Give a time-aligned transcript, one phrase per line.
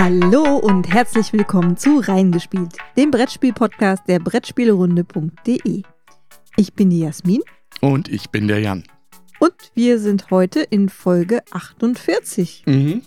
[0.00, 5.82] Hallo und herzlich willkommen zu Reingespielt, dem Brettspiel-Podcast der Brettspielerunde.de.
[6.56, 7.42] Ich bin die Jasmin.
[7.80, 8.84] Und ich bin der Jan.
[9.40, 12.62] Und wir sind heute in Folge 48.
[12.66, 13.02] Mhm.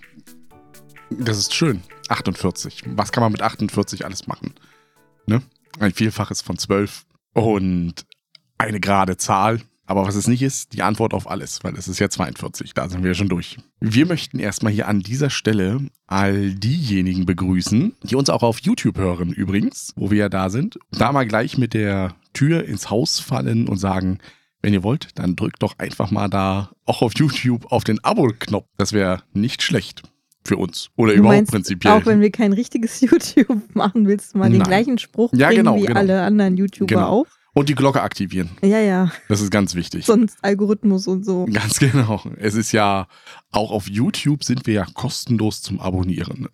[1.10, 1.82] Das ist schön.
[2.10, 2.84] 48.
[2.88, 4.54] Was kann man mit 48 alles machen?
[5.28, 5.42] Ne?
[5.80, 8.06] Ein Vielfaches von 12 und
[8.58, 9.62] eine gerade Zahl.
[9.92, 12.88] Aber was es nicht ist, die Antwort auf alles, weil es ist ja 42, da
[12.88, 13.58] sind wir schon durch.
[13.82, 18.98] Wir möchten erstmal hier an dieser Stelle all diejenigen begrüßen, die uns auch auf YouTube
[18.98, 20.80] hören übrigens, wo wir ja da sind.
[20.92, 24.20] Da mal gleich mit der Tür ins Haus fallen und sagen,
[24.62, 28.68] wenn ihr wollt, dann drückt doch einfach mal da auch auf YouTube auf den Abo-Knopf.
[28.78, 30.04] Das wäre nicht schlecht
[30.46, 30.88] für uns.
[30.96, 31.94] Oder Du überhaupt meinst, prinzipiell.
[31.96, 34.68] Auch wenn wir kein richtiges YouTube machen, willst du mal den Nein.
[34.70, 36.00] gleichen Spruch Ja, bringen genau, wie genau.
[36.00, 37.08] alle anderen YouTuber Genau.
[37.10, 37.26] auch?
[37.54, 38.50] Und die Glocke aktivieren.
[38.62, 40.06] Ja, ja, Das ist ganz wichtig.
[40.06, 41.46] sonst Algorithmus und so.
[41.52, 42.22] Ganz genau.
[42.38, 43.08] Es ist ja,
[43.52, 46.44] auch auf YouTube sind wir ja kostenlos zum Abonnieren.
[46.44, 46.50] Ne?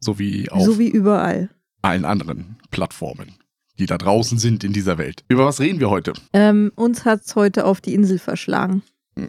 [0.00, 1.50] So wie auf So wie überall.
[1.82, 3.34] allen anderen Plattformen,
[3.78, 5.24] die da draußen sind in dieser Welt.
[5.28, 6.14] Über was reden wir heute?
[6.32, 8.82] Ähm, uns hat's heute auf die Insel verschlagen.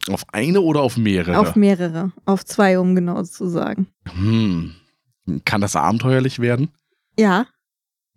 [0.09, 1.37] Auf eine oder auf mehrere?
[1.37, 2.13] Auf mehrere.
[2.25, 3.87] Auf zwei, um genau zu sagen.
[4.11, 4.73] hm.
[5.45, 6.69] Kann das abenteuerlich werden?
[7.17, 7.45] Ja,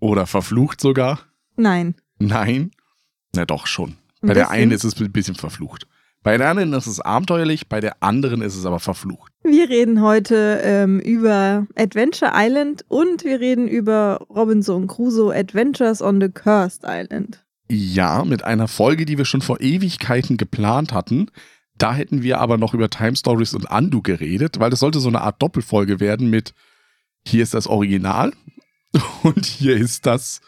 [0.00, 1.20] Oder verflucht sogar?
[1.56, 1.94] nein.
[2.19, 2.70] Nein?
[3.34, 3.96] Na doch schon.
[4.22, 5.86] Ein Bei der einen ist es ein bisschen verflucht.
[6.22, 9.30] Bei der anderen ist es abenteuerlich, bei der anderen ist es aber verflucht.
[9.42, 16.22] Wir reden heute ähm, über Adventure Island und wir reden über Robinson Crusoe Adventures on
[16.22, 17.44] the Cursed Island.
[17.68, 21.30] Ja, mit einer Folge, die wir schon vor Ewigkeiten geplant hatten.
[21.76, 25.08] Da hätten wir aber noch über Time Stories und Undo geredet, weil das sollte so
[25.08, 26.54] eine Art Doppelfolge werden mit
[27.26, 28.32] hier ist das Original
[29.22, 30.41] und hier ist das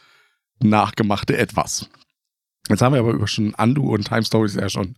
[0.62, 1.91] nachgemachte Etwas.
[2.69, 4.97] Jetzt haben wir aber über schon Undo und Time Stories ja schon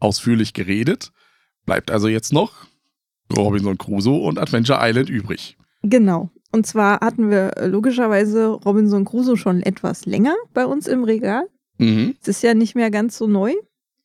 [0.00, 1.12] ausführlich geredet.
[1.64, 2.66] Bleibt also jetzt noch
[3.34, 5.56] Robinson Crusoe und Adventure Island übrig.
[5.82, 6.30] Genau.
[6.52, 11.48] Und zwar hatten wir äh, logischerweise Robinson Crusoe schon etwas länger bei uns im Regal.
[11.78, 12.14] Mhm.
[12.22, 13.52] Es ist ja nicht mehr ganz so neu.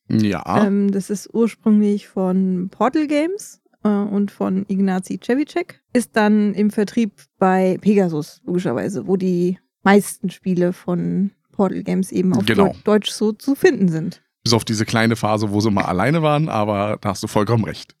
[0.08, 0.66] Ja.
[0.66, 5.80] Ähm, das ist ursprünglich von Portal Games äh, und von Ignacy Cevicek.
[5.92, 12.34] Ist dann im Vertrieb bei Pegasus, logischerweise, wo die meisten Spiele von Portal Games eben
[12.34, 12.68] auf Genau.
[12.72, 14.22] Deu- Deutsch so zu finden sind.
[14.42, 17.64] Bis auf diese kleine Phase, wo sie mal alleine waren, aber da hast du vollkommen
[17.64, 17.94] recht.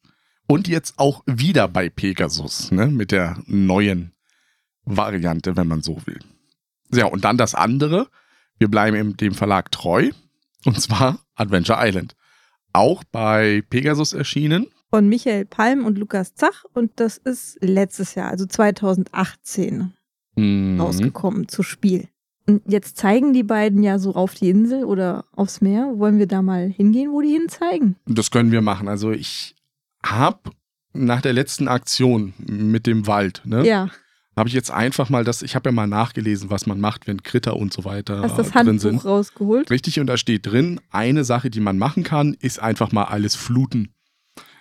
[0.48, 2.88] Und jetzt auch wieder bei Pegasus, ne?
[2.88, 4.12] Mit der neuen
[4.84, 6.18] Variante, wenn man so will.
[6.92, 8.08] Ja, und dann das andere.
[8.58, 10.10] Wir bleiben dem Verlag treu.
[10.64, 12.14] Und zwar Adventure Island.
[12.72, 14.66] Auch bei Pegasus erschienen.
[14.90, 16.64] Von Michael Palm und Lukas Zach.
[16.74, 19.92] Und das ist letztes Jahr, also 2018,
[20.36, 20.80] Mhm.
[20.80, 22.08] rausgekommen zu Spiel.
[22.46, 25.92] Und jetzt zeigen die beiden ja so auf die Insel oder aufs Meer.
[25.96, 27.96] Wollen wir da mal hingehen, wo die hin zeigen?
[28.06, 28.88] Das können wir machen.
[28.88, 29.54] Also ich
[30.04, 30.50] habe
[30.92, 33.66] nach der letzten Aktion mit dem Wald, ne?
[33.66, 33.90] Ja,
[34.36, 37.22] habe ich jetzt einfach mal das, ich habe ja mal nachgelesen, was man macht, wenn
[37.22, 39.04] Kritter und so weiter hast das drin Handbuch sind.
[39.04, 39.70] rausgeholt.
[39.70, 43.34] Richtig, und da steht drin, eine Sache, die man machen kann, ist einfach mal alles
[43.34, 43.92] fluten.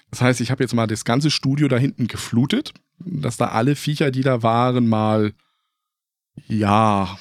[0.09, 3.77] Das heißt, ich habe jetzt mal das ganze Studio da hinten geflutet, dass da alle
[3.77, 5.31] Viecher, die da waren, mal,
[6.47, 7.17] ja,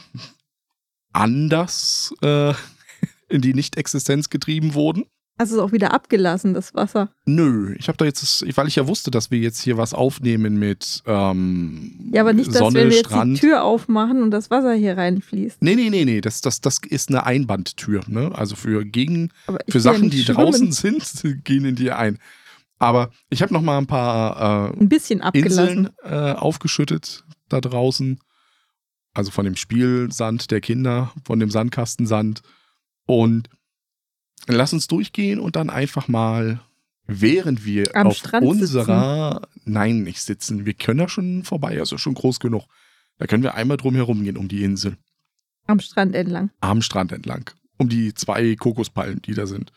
[1.12, 2.52] anders äh,
[3.28, 5.04] in die Nicht-Existenz getrieben wurden.
[5.40, 7.08] Hast du es auch wieder abgelassen, das Wasser?
[7.24, 9.94] Nö, ich habe da jetzt, das, weil ich ja wusste, dass wir jetzt hier was
[9.94, 13.38] aufnehmen mit ähm, Ja, aber nicht, dass Sonne, wenn wir jetzt Strand.
[13.38, 15.62] die Tür aufmachen und das Wasser hier reinfließt.
[15.62, 18.30] Nee, nee, nee, nee, das, das, das ist eine Einbandtür, ne?
[18.34, 20.36] Also für gegen, für ja Sachen, nicht die schwimmen.
[20.36, 22.18] draußen sind, gehen in die ein.
[22.78, 25.68] Aber ich habe noch mal ein paar äh, Ein bisschen abgelassen.
[25.68, 28.20] Inseln äh, aufgeschüttet da draußen.
[29.14, 32.42] Also von dem Spielsand der Kinder, von dem Sandkastensand.
[33.06, 33.48] Und
[34.46, 36.60] lass uns durchgehen und dann einfach mal,
[37.06, 41.98] während wir Am auf Strand unserer, nein, nicht sitzen, wir können ja schon vorbei, also
[41.98, 42.64] schon groß genug.
[43.18, 44.96] Da können wir einmal drum herum gehen um die Insel
[45.66, 46.50] Am Strand entlang.
[46.60, 47.50] am Strand entlang.
[47.78, 49.72] Um die zwei Kokospalmen, die da sind.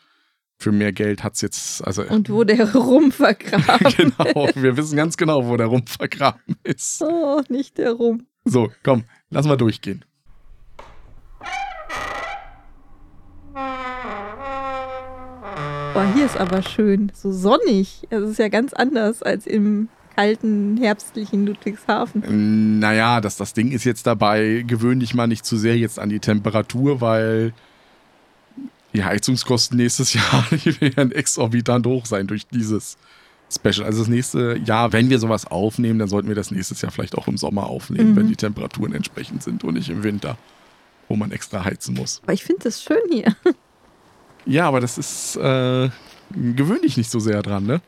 [0.56, 5.16] Für mehr Geld hat's jetzt, also Und wo der Rumpf vergraben genau, wir wissen ganz
[5.16, 7.02] genau, wo der Rumpf vergraben ist.
[7.02, 8.24] Oh, nicht der Rumpf.
[8.44, 10.04] So, komm, lass mal durchgehen.
[15.92, 17.12] Boah, hier ist aber schön.
[17.14, 18.06] So sonnig.
[18.10, 22.78] Es ist ja ganz anders als im kalten, herbstlichen Ludwigshafen.
[22.78, 26.08] Naja, das, das Ding ist jetzt dabei, gewöhn dich mal nicht zu sehr jetzt an
[26.08, 27.52] die Temperatur, weil
[28.92, 32.96] die Heizungskosten nächstes Jahr die werden exorbitant hoch sein durch dieses
[33.54, 33.84] Special.
[33.86, 37.16] Also das nächste Jahr, wenn wir sowas aufnehmen, dann sollten wir das nächstes Jahr vielleicht
[37.16, 38.16] auch im Sommer aufnehmen, Mhm.
[38.16, 40.36] wenn die Temperaturen entsprechend sind und nicht im Winter,
[41.08, 42.20] wo man extra heizen muss.
[42.24, 43.34] Aber ich finde das schön hier.
[44.46, 45.88] Ja, aber das ist äh,
[46.30, 47.80] gewöhn dich nicht so sehr dran, ne?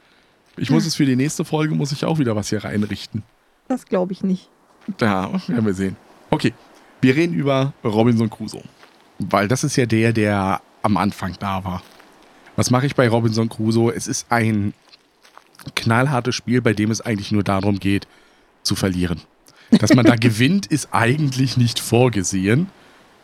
[0.56, 3.22] Ich muss es für die nächste Folge, muss ich auch wieder was hier reinrichten.
[3.68, 4.48] Das glaube ich nicht.
[4.96, 5.96] Da werden wir sehen.
[6.30, 6.54] Okay,
[7.02, 8.62] wir reden über Robinson Crusoe.
[9.18, 11.82] Weil das ist ja der, der am Anfang da war.
[12.56, 13.92] Was mache ich bei Robinson Crusoe?
[13.94, 14.72] Es ist ein
[15.74, 18.06] knallhartes Spiel, bei dem es eigentlich nur darum geht,
[18.62, 19.20] zu verlieren.
[19.70, 22.68] Dass man da gewinnt, ist eigentlich nicht vorgesehen,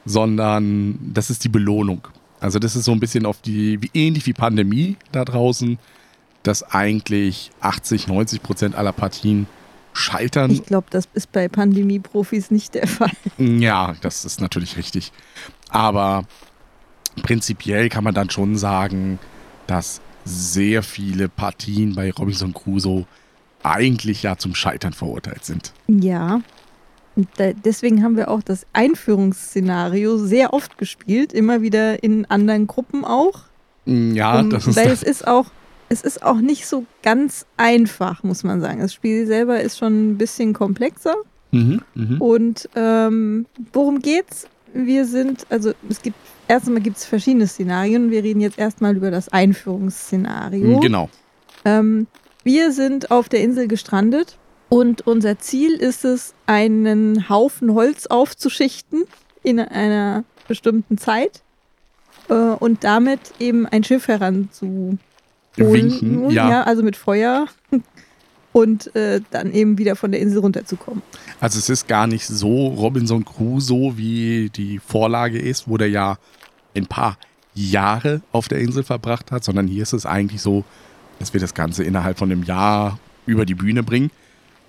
[0.04, 2.08] sondern das ist die Belohnung.
[2.40, 5.78] Also das ist so ein bisschen auf die, wie ähnlich wie Pandemie da draußen,
[6.42, 9.46] dass eigentlich 80, 90 Prozent aller Partien
[9.92, 10.50] scheitern.
[10.50, 13.12] Ich glaube, das ist bei Pandemie-Profis nicht der Fall.
[13.38, 15.12] Ja, das ist natürlich richtig.
[15.68, 16.24] Aber
[17.22, 19.18] prinzipiell kann man dann schon sagen,
[19.66, 23.06] dass sehr viele Partien bei Robinson Crusoe
[23.62, 25.72] eigentlich ja zum Scheitern verurteilt sind.
[25.88, 26.40] Ja.
[27.36, 33.04] Da, deswegen haben wir auch das Einführungsszenario sehr oft gespielt, immer wieder in anderen Gruppen
[33.04, 33.42] auch.
[33.84, 35.46] Ja, Um, das ist weil es ist auch,
[35.88, 38.80] es ist auch nicht so ganz einfach, muss man sagen.
[38.80, 41.16] Das Spiel selber ist schon ein bisschen komplexer.
[41.50, 42.20] Mhm, mhm.
[42.20, 44.46] Und ähm, worum geht's?
[44.72, 46.16] Wir sind, also es gibt,
[46.48, 48.10] erstmal gibt es verschiedene Szenarien.
[48.10, 50.80] Wir reden jetzt erstmal über das Einführungsszenario.
[50.80, 51.08] Genau.
[51.64, 52.06] Ähm,
[52.44, 59.04] wir sind auf der Insel gestrandet und unser Ziel ist es, einen Haufen Holz aufzuschichten
[59.42, 61.42] in einer bestimmten Zeit
[62.28, 64.98] äh, und damit eben ein Schiff heranzu
[65.56, 66.62] Winken, ja.
[66.62, 67.46] also mit Feuer
[68.52, 71.02] und äh, dann eben wieder von der Insel runterzukommen.
[71.40, 76.18] Also es ist gar nicht so Robinson Crusoe, wie die Vorlage ist, wo der ja
[76.76, 77.18] ein paar
[77.54, 80.64] Jahre auf der Insel verbracht hat, sondern hier ist es eigentlich so,
[81.18, 84.10] dass wir das Ganze innerhalb von einem Jahr über die Bühne bringen.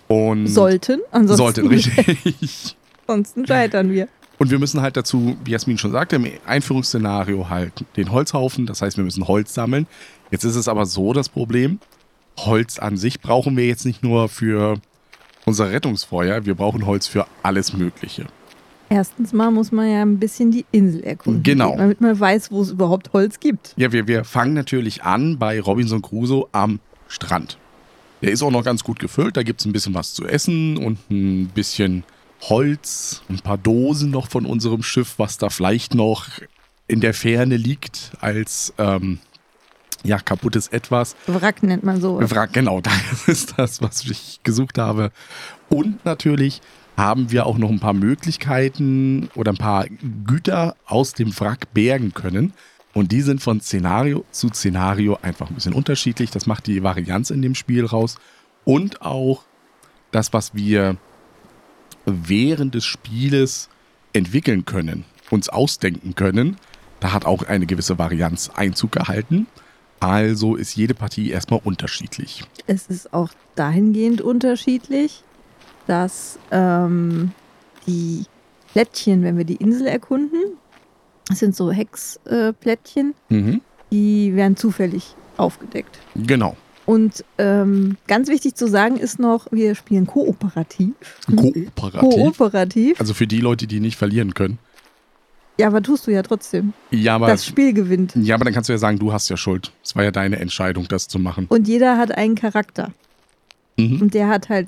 [0.07, 2.75] Und Sollten, ansonsten, sollten, richtig.
[3.07, 4.07] ansonsten scheitern wir.
[4.38, 8.65] Und wir müssen halt dazu, wie Jasmin schon sagte, im Einführungsszenario halt den Holzhaufen.
[8.65, 9.88] Das heißt, wir müssen Holz sammeln.
[10.31, 11.79] Jetzt ist es aber so das Problem.
[12.38, 14.80] Holz an sich brauchen wir jetzt nicht nur für
[15.45, 18.25] unser Rettungsfeuer, wir brauchen Holz für alles Mögliche.
[18.89, 21.44] Erstens mal muss man ja ein bisschen die Insel erkunden.
[21.44, 21.75] Genau.
[21.75, 23.74] Damit man weiß, wo es überhaupt Holz gibt.
[23.75, 27.57] Ja, wir, wir fangen natürlich an bei Robinson Crusoe am Strand.
[28.21, 29.36] Der ist auch noch ganz gut gefüllt.
[29.36, 32.03] Da gibt es ein bisschen was zu essen und ein bisschen
[32.41, 36.27] Holz, ein paar Dosen noch von unserem Schiff, was da vielleicht noch
[36.88, 39.19] in der Ferne liegt als ähm,
[40.03, 41.15] ja, kaputtes Etwas.
[41.27, 42.19] Wrack nennt man so.
[42.19, 45.11] Wrack, genau, das ist das, was ich gesucht habe.
[45.69, 46.61] Und natürlich
[46.97, 49.85] haben wir auch noch ein paar Möglichkeiten oder ein paar
[50.25, 52.53] Güter aus dem Wrack bergen können.
[52.94, 56.29] Und die sind von Szenario zu Szenario einfach ein bisschen unterschiedlich.
[56.29, 58.17] Das macht die Varianz in dem Spiel raus.
[58.65, 59.44] Und auch
[60.11, 60.97] das, was wir
[62.05, 63.69] während des Spieles
[64.13, 66.57] entwickeln können, uns ausdenken können,
[67.00, 69.47] da hat auch eine gewisse Varianz Einzug gehalten.
[70.03, 72.44] Also ist jede Partie erstmal unterschiedlich.
[72.67, 75.23] Es ist auch dahingehend unterschiedlich,
[75.88, 77.31] dass ähm,
[77.88, 78.25] die
[78.73, 80.39] Plättchen, wenn wir die Insel erkunden,
[81.27, 83.61] das sind so Hexplättchen, Mhm.
[83.91, 86.00] die werden zufällig aufgedeckt.
[86.15, 86.57] Genau.
[86.85, 90.91] Und ähm, ganz wichtig zu sagen ist noch, wir spielen kooperativ.
[91.33, 92.00] Kooperativ.
[92.01, 93.00] Kooperativ.
[93.00, 94.57] Also für die Leute, die nicht verlieren können.
[95.59, 96.73] Ja, aber tust du ja trotzdem.
[96.91, 98.13] Ja, aber, Das Spiel gewinnt.
[98.15, 99.71] ja, aber dann kannst du ja sagen, du hast ja Schuld.
[99.83, 101.45] Es war ja deine Entscheidung, das zu machen.
[101.50, 102.91] Und jeder hat einen Charakter.
[103.77, 104.01] Mhm.
[104.01, 104.67] Und der hat halt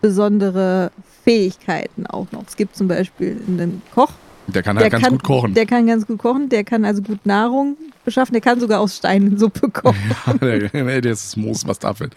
[0.00, 0.90] besondere
[1.24, 2.44] Fähigkeiten auch noch.
[2.46, 4.12] Es gibt zum Beispiel einen Koch,
[4.46, 5.54] Der kann halt der ganz kann, gut kochen.
[5.54, 8.96] Der kann ganz gut kochen, der kann also gut Nahrung beschaffen, der kann sogar aus
[8.96, 9.98] Steinen Suppe kochen.
[10.40, 12.10] der, der ist das Moos, was dafür.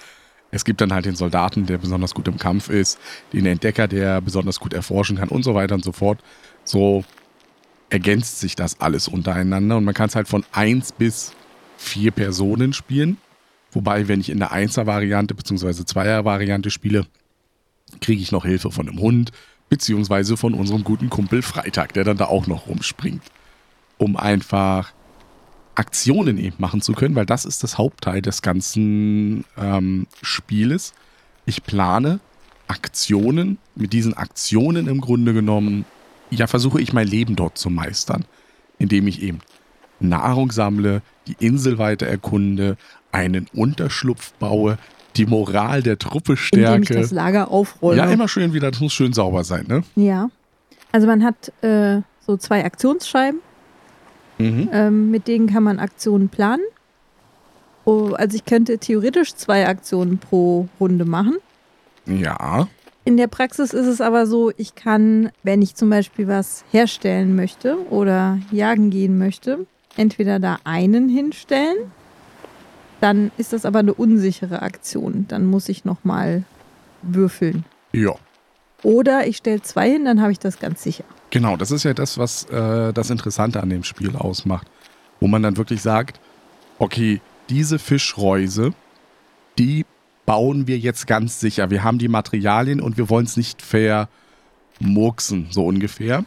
[0.51, 2.99] Es gibt dann halt den Soldaten, der besonders gut im Kampf ist,
[3.33, 6.19] den Entdecker, der besonders gut erforschen kann und so weiter und so fort.
[6.63, 7.03] So
[7.93, 11.33] ergänzt sich das alles untereinander und man kann es halt von 1 bis
[11.77, 13.17] 4 Personen spielen.
[13.71, 15.83] Wobei, wenn ich in der 1er-Variante bzw.
[15.83, 17.05] 2er-Variante spiele,
[18.01, 19.31] kriege ich noch Hilfe von einem Hund
[19.69, 23.21] beziehungsweise von unserem guten Kumpel Freitag, der dann da auch noch rumspringt.
[23.99, 24.91] Um einfach
[25.75, 30.93] Aktionen eben machen zu können, weil das ist das Hauptteil des ganzen ähm, Spieles.
[31.45, 32.21] Ich plane
[32.67, 33.59] Aktionen.
[33.75, 35.85] Mit diesen Aktionen im Grunde genommen,
[36.29, 38.25] ja, versuche ich mein Leben dort zu meistern,
[38.79, 39.39] indem ich eben
[39.99, 42.77] Nahrung sammle, die Insel weiter erkunde,
[43.11, 44.77] einen Unterschlupf baue,
[45.15, 46.95] die Moral der Truppe Indem ich stärke.
[47.01, 47.97] das Lager aufrolle.
[47.97, 49.83] Ja, immer schön wieder, das muss schön sauber sein, ne?
[49.95, 50.29] Ja.
[50.91, 53.39] Also man hat äh, so zwei Aktionsscheiben,
[54.39, 54.69] Mhm.
[54.73, 56.63] ähm, mit denen kann man Aktionen planen.
[57.85, 61.37] Oh, also ich könnte theoretisch zwei Aktionen pro Runde machen.
[62.07, 62.67] Ja.
[63.05, 67.35] In der Praxis ist es aber so, ich kann, wenn ich zum Beispiel was herstellen
[67.35, 69.65] möchte oder jagen gehen möchte,
[69.97, 71.91] entweder da einen hinstellen,
[73.01, 75.25] dann ist das aber eine unsichere Aktion.
[75.27, 76.43] Dann muss ich nochmal
[77.01, 77.65] würfeln.
[77.91, 78.15] Ja.
[78.83, 81.03] Oder ich stelle zwei hin, dann habe ich das ganz sicher.
[81.29, 84.67] Genau, das ist ja das, was äh, das Interessante an dem Spiel ausmacht.
[85.19, 86.21] Wo man dann wirklich sagt,
[86.79, 87.19] okay,
[87.49, 88.73] diese Fischreuse,
[89.57, 89.85] die
[90.25, 91.69] bauen wir jetzt ganz sicher.
[91.69, 96.25] Wir haben die Materialien und wir wollen es nicht vermurksen, so ungefähr.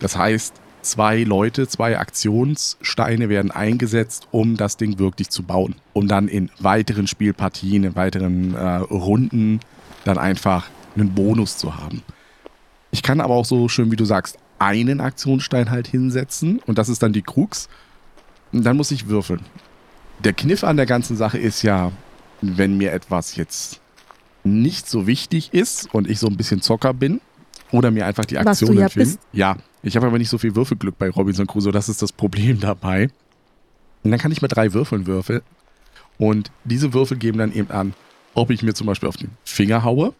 [0.00, 5.74] Das heißt, zwei Leute, zwei Aktionssteine werden eingesetzt, um das Ding wirklich zu bauen.
[5.92, 9.60] Um dann in weiteren Spielpartien, in weiteren äh, Runden
[10.04, 12.02] dann einfach einen Bonus zu haben.
[12.90, 16.88] Ich kann aber auch so schön, wie du sagst, einen Aktionsstein halt hinsetzen und das
[16.88, 17.68] ist dann die Krux.
[18.52, 19.40] Und dann muss ich würfeln.
[20.24, 21.92] Der Kniff an der ganzen Sache ist ja,
[22.40, 23.80] wenn mir etwas jetzt
[24.44, 27.20] nicht so wichtig ist und ich so ein bisschen Zocker bin
[27.72, 29.20] oder mir einfach die Aktion ja bist.
[29.32, 32.60] Ja, ich habe aber nicht so viel Würfelglück bei Robinson Crusoe, das ist das Problem
[32.60, 33.10] dabei.
[34.04, 35.42] Und dann kann ich mit drei Würfeln würfeln
[36.18, 37.94] und diese Würfel geben dann eben an,
[38.34, 40.14] ob ich mir zum Beispiel auf den Finger haue,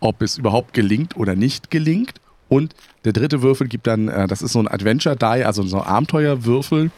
[0.00, 2.14] ob es überhaupt gelingt oder nicht gelingt.
[2.48, 2.74] Und
[3.04, 5.86] der dritte Würfel gibt dann, äh, das ist so ein Adventure Die, also so ein
[5.86, 6.90] Abenteuerwürfel,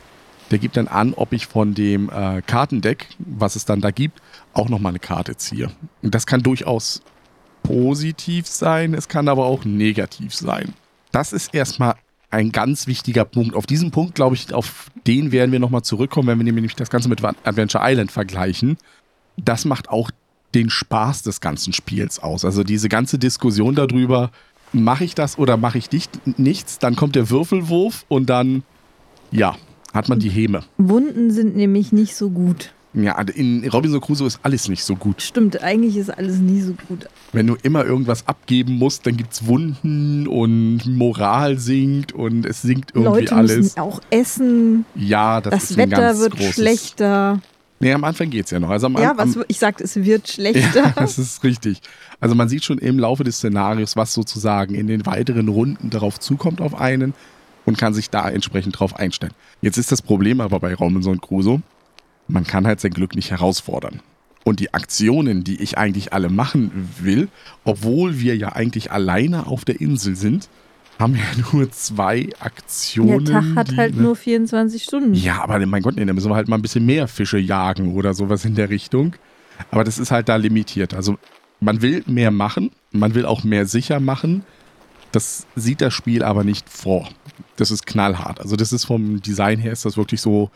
[0.50, 4.20] der gibt dann an, ob ich von dem äh, Kartendeck, was es dann da gibt,
[4.52, 5.70] auch nochmal eine Karte ziehe.
[6.02, 7.02] Und das kann durchaus
[7.62, 10.74] positiv sein, es kann aber auch negativ sein.
[11.12, 11.94] Das ist erstmal
[12.30, 13.54] ein ganz wichtiger Punkt.
[13.54, 16.90] Auf diesen Punkt, glaube ich, auf den werden wir nochmal zurückkommen, wenn wir nämlich das
[16.90, 18.78] Ganze mit Adventure Island vergleichen.
[19.36, 20.10] Das macht auch
[20.54, 22.44] den Spaß des ganzen Spiels aus.
[22.44, 24.30] Also diese ganze Diskussion darüber,
[24.72, 28.62] mache ich das oder mache ich nicht, nichts, dann kommt der Würfelwurf und dann,
[29.30, 29.56] ja,
[29.92, 30.62] hat man die Häme.
[30.78, 32.72] Wunden sind nämlich nicht so gut.
[32.92, 35.22] Ja, in Robinson Crusoe ist alles nicht so gut.
[35.22, 37.06] Stimmt, eigentlich ist alles nie so gut.
[37.32, 42.62] Wenn du immer irgendwas abgeben musst, dann gibt es Wunden und Moral sinkt und es
[42.62, 43.56] sinkt irgendwie Leute alles.
[43.56, 44.84] müssen auch essen.
[44.96, 46.54] Ja, das, Das, ist ein Wetter ganz wird großes.
[46.54, 47.40] schlechter.
[47.78, 48.70] Nee, am Anfang geht's ja noch.
[48.70, 50.80] Also am, Ja, am, was ich sagte, es wird schlechter.
[50.86, 51.80] Ja, das ist richtig.
[52.18, 56.18] Also man sieht schon im Laufe des Szenarios, was sozusagen in den weiteren Runden darauf
[56.18, 57.14] zukommt auf einen
[57.70, 59.32] und kann sich da entsprechend drauf einstellen.
[59.62, 61.62] Jetzt ist das Problem aber bei Robinson Crusoe,
[62.26, 64.00] man kann halt sein Glück nicht herausfordern.
[64.42, 67.28] Und die Aktionen, die ich eigentlich alle machen will,
[67.62, 70.48] obwohl wir ja eigentlich alleine auf der Insel sind,
[70.98, 71.22] haben ja
[71.52, 73.24] nur zwei Aktionen.
[73.24, 74.02] Der Tag hat die, halt ne?
[74.02, 75.14] nur 24 Stunden.
[75.14, 77.94] Ja, aber mein Gott, nee, da müssen wir halt mal ein bisschen mehr Fische jagen
[77.94, 79.14] oder sowas in der Richtung.
[79.70, 80.92] Aber das ist halt da limitiert.
[80.92, 81.18] Also
[81.60, 84.42] man will mehr machen, man will auch mehr sicher machen.
[85.12, 87.08] Das sieht das Spiel aber nicht vor.
[87.56, 88.40] Das ist knallhart.
[88.40, 90.50] Also das ist vom Design her ist das wirklich so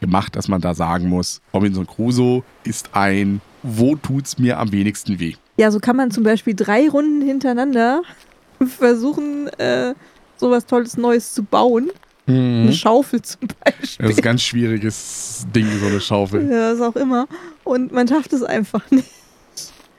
[0.00, 5.18] gemacht, dass man da sagen muss, Robinson Crusoe ist ein, wo tut's mir am wenigsten
[5.18, 5.34] weh?
[5.56, 8.02] Ja, so kann man zum Beispiel drei Runden hintereinander
[8.78, 9.94] versuchen, äh,
[10.36, 11.90] sowas Tolles Neues zu bauen.
[12.28, 14.04] Eine Schaufel zum Beispiel.
[14.04, 16.50] Das ist ein ganz schwieriges Ding, so eine Schaufel.
[16.50, 17.26] Ja, was auch immer.
[17.64, 19.08] Und man schafft es einfach nicht.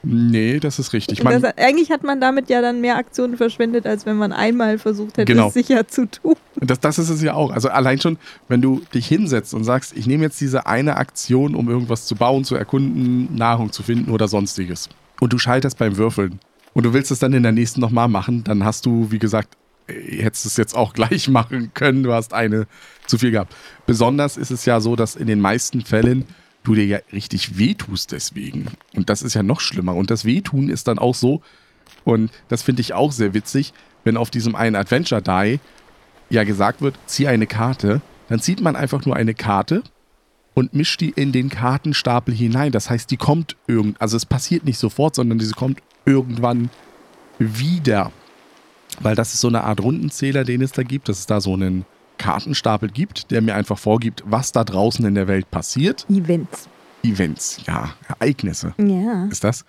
[0.01, 1.19] Nee, das ist richtig.
[1.19, 5.17] Das, eigentlich hat man damit ja dann mehr Aktionen verschwendet, als wenn man einmal versucht
[5.17, 5.49] hätte, Genau.
[5.49, 6.35] es sicher zu tun.
[6.61, 7.51] Das, das ist es ja auch.
[7.51, 11.53] Also allein schon, wenn du dich hinsetzt und sagst, ich nehme jetzt diese eine Aktion,
[11.53, 14.87] um irgendwas zu bauen, zu erkunden, Nahrung zu finden oder sonstiges.
[15.19, 16.39] Und du scheiterst beim Würfeln.
[16.73, 19.57] Und du willst es dann in der nächsten nochmal machen, dann hast du, wie gesagt,
[19.87, 22.03] äh, hättest es jetzt auch gleich machen können.
[22.03, 22.67] Du hast eine
[23.05, 23.53] zu viel gehabt.
[23.85, 26.25] Besonders ist es ja so, dass in den meisten Fällen
[26.69, 28.67] du dir ja richtig wehtust deswegen.
[28.95, 29.95] Und das ist ja noch schlimmer.
[29.95, 31.41] Und das Wehtun ist dann auch so,
[32.03, 33.73] und das finde ich auch sehr witzig,
[34.03, 35.59] wenn auf diesem einen Adventure Die
[36.29, 39.81] ja gesagt wird, zieh eine Karte, dann zieht man einfach nur eine Karte
[40.53, 42.71] und mischt die in den Kartenstapel hinein.
[42.71, 46.69] Das heißt, die kommt irgend, also es passiert nicht sofort, sondern diese kommt irgendwann
[47.39, 48.11] wieder.
[48.99, 51.53] Weil das ist so eine Art Rundenzähler, den es da gibt, dass es da so
[51.53, 51.85] einen
[52.19, 56.05] Kartenstapel gibt, der mir einfach vorgibt, was da draußen in der Welt passiert.
[56.09, 56.69] Events.
[57.01, 59.25] Events, ja, Ereignisse Ja.
[59.31, 59.65] ist das.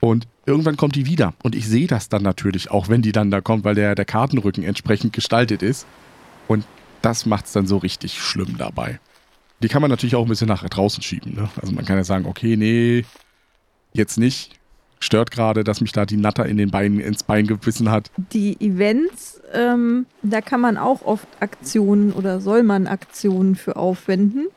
[0.00, 1.34] Und irgendwann kommt die wieder.
[1.42, 4.06] Und ich sehe das dann natürlich auch, wenn die dann da kommt, weil der, der
[4.06, 5.86] Kartenrücken entsprechend gestaltet ist.
[6.48, 6.64] Und
[7.02, 8.98] das macht es dann so richtig schlimm dabei.
[9.62, 11.34] Die kann man natürlich auch ein bisschen nach draußen schieben.
[11.34, 11.50] Ne?
[11.60, 13.04] Also man kann ja sagen, okay, nee,
[13.92, 14.58] jetzt nicht.
[15.02, 18.10] Stört gerade, dass mich da die Natter in den Beinen ins Bein gebissen hat.
[18.32, 24.48] Die Events, ähm, da kann man auch oft Aktionen oder soll man Aktionen für aufwenden.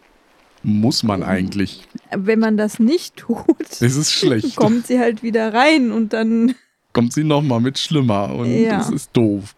[0.61, 1.87] Muss man eigentlich.
[2.15, 3.45] Wenn man das nicht tut,
[3.79, 4.55] Das ist schlecht.
[4.57, 6.55] kommt sie halt wieder rein und dann
[6.93, 8.77] kommt sie nochmal mit schlimmer und Ja.
[8.79, 9.55] das ist doof.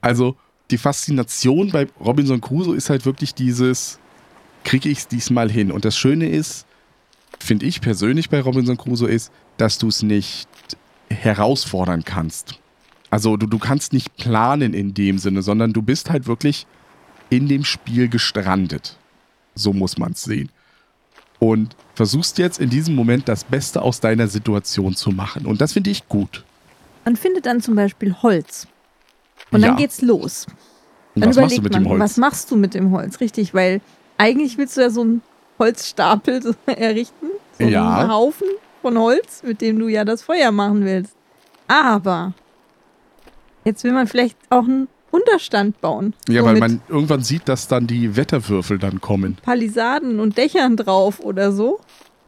[0.00, 0.36] Also
[0.70, 3.98] die Faszination bei Robinson Crusoe ist halt wirklich dieses,
[4.64, 5.70] kriege ich es diesmal hin?
[5.70, 6.64] Und das Schöne ist,
[7.38, 9.30] finde ich persönlich bei Robinson Crusoe ist,
[9.62, 10.48] dass du es nicht
[11.08, 12.60] herausfordern kannst.
[13.10, 16.66] Also du, du kannst nicht planen in dem Sinne, sondern du bist halt wirklich
[17.30, 18.98] in dem Spiel gestrandet.
[19.54, 20.50] So muss man es sehen.
[21.38, 25.46] Und versuchst jetzt in diesem Moment das Beste aus deiner Situation zu machen.
[25.46, 26.44] Und das finde ich gut.
[27.04, 28.66] Man findet dann zum Beispiel Holz.
[29.52, 29.76] Und dann Ja.
[29.76, 30.46] geht's los.
[31.14, 32.00] Und Dann was machst du überlegt mit man, dem Holz?
[32.00, 33.20] was machst du mit dem Holz?
[33.20, 33.80] Richtig, weil
[34.18, 35.22] eigentlich willst du ja so einen
[35.58, 37.26] Holzstapel so errichten.
[37.58, 37.98] So Ja.
[37.98, 38.48] einen Haufen
[38.82, 41.14] von Holz, mit dem du ja das Feuer machen willst.
[41.68, 42.34] Aber
[43.64, 46.14] jetzt will man vielleicht auch einen Unterstand bauen.
[46.28, 51.20] ja, weil man irgendwann sieht, dass dann die Wetterwürfel dann kommen, Palisaden und Dächern drauf
[51.20, 51.80] oder so.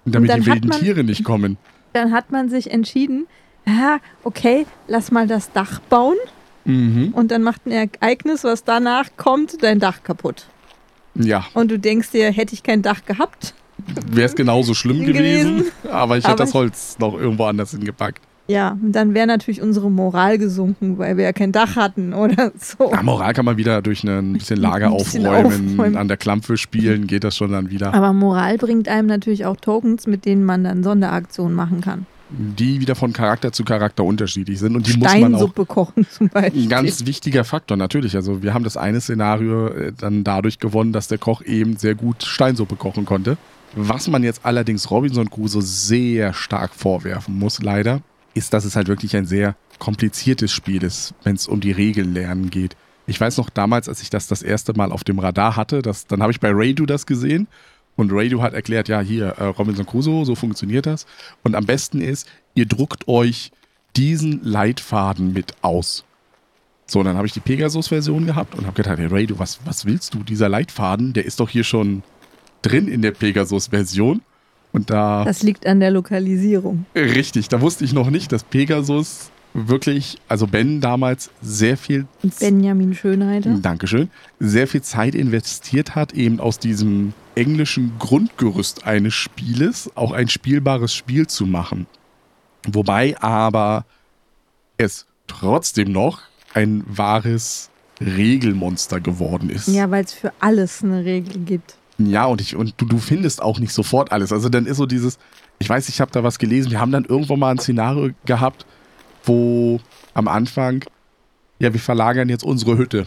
[0.04, 1.56] damit dann die wilden man- Tiere nicht kommen.
[1.94, 3.26] Dann hat man sich entschieden,
[3.66, 6.16] ja, okay, lass mal das Dach bauen
[6.66, 7.12] Mhm.
[7.14, 10.46] und dann macht ein Ereignis, was danach kommt, dein Dach kaputt.
[11.14, 13.54] Ja, Und du denkst dir, hätte ich kein Dach gehabt?
[14.10, 15.58] Wäre es genauso schlimm Gewesen.
[15.58, 18.20] gewesen, aber ich hätte das Holz noch irgendwo anders hingepackt.
[18.46, 22.52] Ja, und dann wäre natürlich unsere Moral gesunken, weil wir ja kein Dach hatten oder
[22.58, 22.90] so.
[22.92, 25.96] Ja, Moral kann man wieder durch ein bisschen Lager Ein bisschen aufräumen, aufräumen.
[25.96, 27.94] an der Klampfe spielen, geht das schon dann wieder.
[27.94, 32.04] Aber Moral bringt einem natürlich auch Tokens, mit denen man dann Sonderaktionen machen kann.
[32.30, 36.06] Die wieder von Charakter zu Charakter unterschiedlich sind und die muss man auch Steinsuppe kochen
[36.10, 36.64] zum Beispiel.
[36.64, 38.14] Ein ganz wichtiger Faktor, natürlich.
[38.16, 41.94] Also wir haben das eine Szenario äh, dann dadurch gewonnen, dass der Koch eben sehr
[41.94, 43.38] gut Steinsuppe kochen konnte.
[43.76, 48.02] Was man jetzt allerdings Robinson Crusoe sehr stark vorwerfen muss, leider,
[48.34, 52.14] ist, dass es halt wirklich ein sehr kompliziertes Spiel ist, wenn es um die Regeln
[52.14, 52.76] lernen geht.
[53.06, 56.06] Ich weiß noch damals, als ich das das erste Mal auf dem Radar hatte, das,
[56.06, 57.48] dann habe ich bei Radu das gesehen
[57.96, 61.06] und Radu hat erklärt, ja hier, äh, Robinson Crusoe, so funktioniert das.
[61.42, 63.52] Und am besten ist, ihr druckt euch
[63.96, 66.04] diesen Leitfaden mit aus.
[66.86, 69.84] So, dann habe ich die Pegasus-Version gehabt und habe gedacht, hey Ray, du, was, was
[69.84, 70.22] willst du?
[70.22, 72.02] Dieser Leitfaden, der ist doch hier schon
[72.64, 74.22] drin in der Pegasus-Version.
[74.72, 76.86] Und da, Das liegt an der Lokalisierung.
[76.96, 82.06] richtig, da wusste ich noch nicht, dass Pegasus wirklich, also Ben damals sehr viel,
[82.40, 83.54] Benjamin Schönheiter.
[83.62, 90.28] Dankeschön, sehr viel Zeit investiert hat, eben aus diesem englischen Grundgerüst eines Spieles auch ein
[90.28, 91.86] spielbares Spiel zu machen.
[92.66, 93.84] Wobei aber
[94.76, 99.68] es trotzdem noch ein wahres Regelmonster geworden ist.
[99.68, 101.76] Ja, weil es für alles eine Regel gibt.
[101.98, 104.32] Ja, und, ich, und du, du findest auch nicht sofort alles.
[104.32, 105.18] Also dann ist so dieses,
[105.58, 108.66] ich weiß, ich habe da was gelesen, wir haben dann irgendwann mal ein Szenario gehabt,
[109.24, 109.80] wo
[110.12, 110.84] am Anfang,
[111.58, 113.06] ja, wir verlagern jetzt unsere Hütte.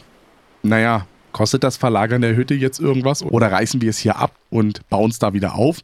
[0.64, 3.22] Naja, kostet das Verlagern der Hütte jetzt irgendwas?
[3.22, 5.82] Oder reißen wir es hier ab und bauen es da wieder auf?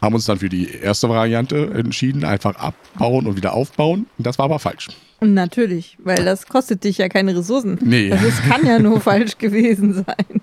[0.00, 4.06] Haben uns dann für die erste Variante entschieden, einfach abbauen und wieder aufbauen.
[4.16, 4.88] Das war aber falsch.
[5.20, 7.78] Natürlich, weil das kostet dich ja keine Ressourcen.
[7.82, 8.08] Nee.
[8.08, 10.40] Das ist, kann ja nur falsch gewesen sein.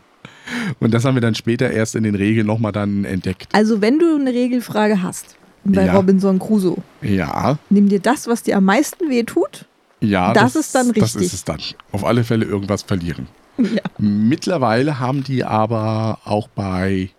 [0.79, 3.47] Und das haben wir dann später erst in den Regeln nochmal dann entdeckt.
[3.53, 5.95] Also, wenn du eine Regelfrage hast, bei Ja.
[5.95, 9.65] Robinson Crusoe, Ja, nimm dir das, was dir am meisten wehtut.
[10.01, 10.33] ja.
[10.33, 11.21] Das ist dann Das richtig.
[11.23, 11.59] ist es dann.
[11.91, 13.27] Auf alle Fälle irgendwas verlieren.
[13.57, 13.81] Ja.
[13.97, 17.09] Mittlerweile haben die aber auch bei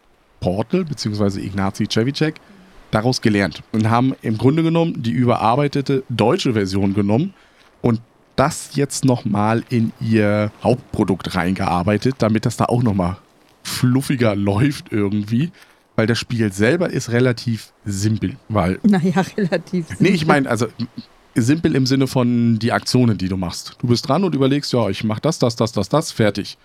[0.41, 1.41] Portal bzw.
[1.41, 2.37] Ignazi Cevicek
[2.91, 7.35] daraus gelernt und haben im Grunde genommen die überarbeitete deutsche Version genommen
[8.39, 13.17] das jetzt nochmal in ihr Hauptprodukt reingearbeitet, damit das da auch nochmal
[13.63, 15.51] fluffiger läuft irgendwie.
[15.97, 19.99] Weil das Spiel selber ist relativ simpel, weil Naja, relativ.
[19.99, 20.69] Nee, ich meine, also
[21.35, 23.77] simpel im Sinne von die Aktionen, die du machst.
[23.81, 26.57] Du bist dran und überlegst, ja, ich mach das, das, das, das, das, fertig.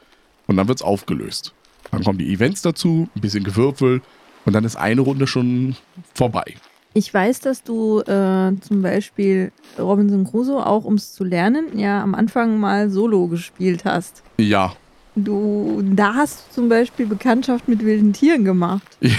[0.45, 1.53] Und dann wird's aufgelöst.
[1.89, 4.01] Dann kommen die Events dazu, ein bisschen Gewürfel
[4.45, 5.75] und dann ist eine Runde schon
[6.13, 6.55] vorbei.
[6.93, 12.03] Ich weiß, dass du äh, zum Beispiel Robinson Crusoe auch, um es zu lernen, ja
[12.03, 14.21] am Anfang mal solo gespielt hast.
[14.37, 14.73] Ja.
[15.15, 18.83] Du, da hast du zum Beispiel Bekanntschaft mit wilden Tieren gemacht.
[19.01, 19.11] ja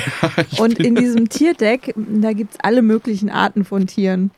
[0.59, 4.31] Und in diesem Tierdeck, da gibt es alle möglichen Arten von Tieren.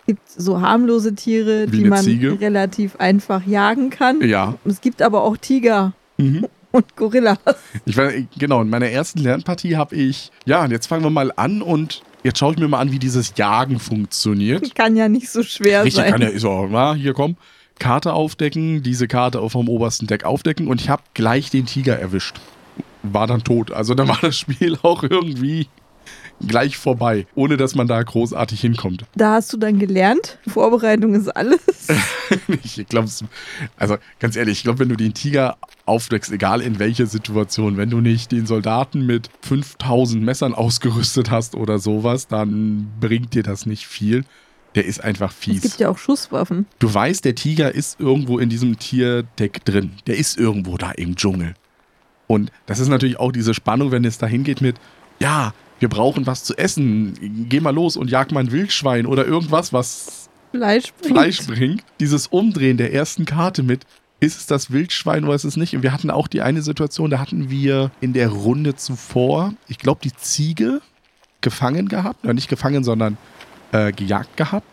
[0.00, 2.38] Es gibt so harmlose Tiere, Wie die man Ziege.
[2.40, 4.20] relativ einfach jagen kann.
[4.22, 4.54] ja.
[4.64, 6.46] Es gibt aber auch Tiger Mhm.
[6.72, 7.38] Und Gorillas.
[7.86, 11.32] Ich war, genau, in meiner ersten Lernpartie habe ich, ja, und jetzt fangen wir mal
[11.36, 14.74] an und jetzt schaue ich mir mal an, wie dieses Jagen funktioniert.
[14.74, 16.12] Kann ja nicht so schwer Richtig, sein.
[16.12, 17.36] kann ja, ist auch, na, hier komm.
[17.78, 22.40] Karte aufdecken, diese Karte vom obersten Deck aufdecken und ich habe gleich den Tiger erwischt.
[23.04, 23.70] War dann tot.
[23.70, 25.68] Also da war das Spiel auch irgendwie
[26.46, 29.04] gleich vorbei, ohne dass man da großartig hinkommt.
[29.16, 31.60] Da hast du dann gelernt, Vorbereitung ist alles.
[32.62, 33.08] Ich glaube,
[33.78, 37.88] also ganz ehrlich, ich glaube, wenn du den Tiger aufdeckst, egal in welcher Situation, wenn
[37.90, 43.64] du nicht den Soldaten mit 5000 Messern ausgerüstet hast oder sowas, dann bringt dir das
[43.66, 44.24] nicht viel.
[44.74, 45.78] Der ist einfach Es gibt fies.
[45.78, 46.66] ja auch Schusswaffen.
[46.78, 49.92] Du weißt, der Tiger ist irgendwo in diesem Tierdeck drin.
[50.06, 51.54] Der ist irgendwo da im Dschungel.
[52.26, 54.76] Und das ist natürlich auch diese Spannung, wenn es dahin geht mit,
[55.20, 57.46] ja, wir brauchen was zu essen.
[57.48, 61.12] Geh mal los und jag mal ein Wildschwein oder irgendwas, was Fleisch bringt.
[61.12, 61.84] Fleisch bringt.
[62.00, 63.84] Dieses Umdrehen der ersten Karte mit,
[64.20, 65.76] ist es das Wildschwein oder ist es nicht?
[65.76, 69.78] Und wir hatten auch die eine Situation, da hatten wir in der Runde zuvor, ich
[69.78, 70.80] glaube, die Ziege
[71.40, 72.24] gefangen gehabt.
[72.24, 73.16] Ja, nicht gefangen, sondern
[73.72, 74.66] äh, gejagt gehabt.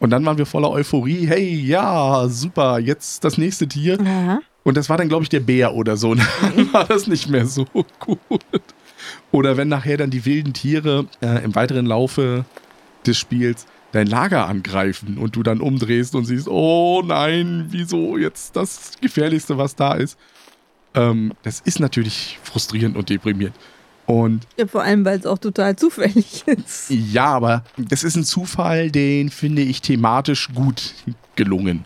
[0.00, 1.26] Und dann waren wir voller Euphorie.
[1.26, 3.98] Hey, ja, super, jetzt das nächste Tier.
[4.02, 4.40] Ja.
[4.62, 6.10] Und das war dann, glaube ich, der Bär oder so.
[6.10, 6.22] Und
[6.56, 7.66] dann war das nicht mehr so
[7.98, 8.28] gut.
[9.34, 12.44] Oder wenn nachher dann die wilden Tiere äh, im weiteren Laufe
[13.04, 18.54] des Spiels dein Lager angreifen und du dann umdrehst und siehst, oh nein, wieso jetzt
[18.54, 20.16] das Gefährlichste, was da ist.
[20.94, 23.56] Ähm, das ist natürlich frustrierend und deprimierend.
[24.06, 26.90] Und ja, vor allem, weil es auch total zufällig ist.
[26.90, 30.94] ja, aber das ist ein Zufall, den finde ich thematisch gut
[31.34, 31.84] gelungen.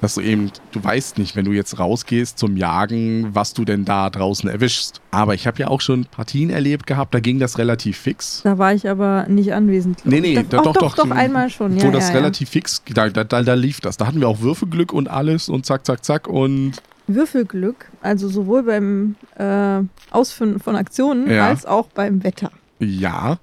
[0.00, 3.84] Dass du eben, du weißt nicht, wenn du jetzt rausgehst zum Jagen, was du denn
[3.84, 5.00] da draußen erwischst.
[5.10, 8.42] Aber ich habe ja auch schon Partien erlebt gehabt, da ging das relativ fix.
[8.44, 10.04] Da war ich aber nicht anwesend.
[10.04, 11.74] Nee, nee, das, doch, doch, doch, doch, einmal schon.
[11.80, 12.20] wo Ja, das ja, ja.
[12.20, 13.96] relativ fix, da, da, da, lief das.
[13.96, 16.72] Da hatten wir auch Würfelglück und alles und zack, zack, zack und
[17.08, 19.80] Würfelglück, also sowohl beim äh,
[20.10, 22.52] Ausführen von Aktionen als auch beim Wetter.
[22.78, 23.38] ja.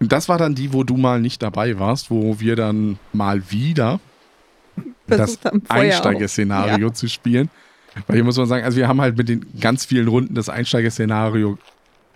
[0.00, 3.42] Und das war dann die, wo du mal nicht dabei warst, wo wir dann mal
[3.50, 4.00] wieder
[5.10, 5.62] das haben.
[5.68, 7.50] Einsteigerszenario zu spielen.
[8.06, 10.48] Weil hier muss man sagen, also wir haben halt mit den ganz vielen Runden das
[10.48, 11.58] Einsteigerszenario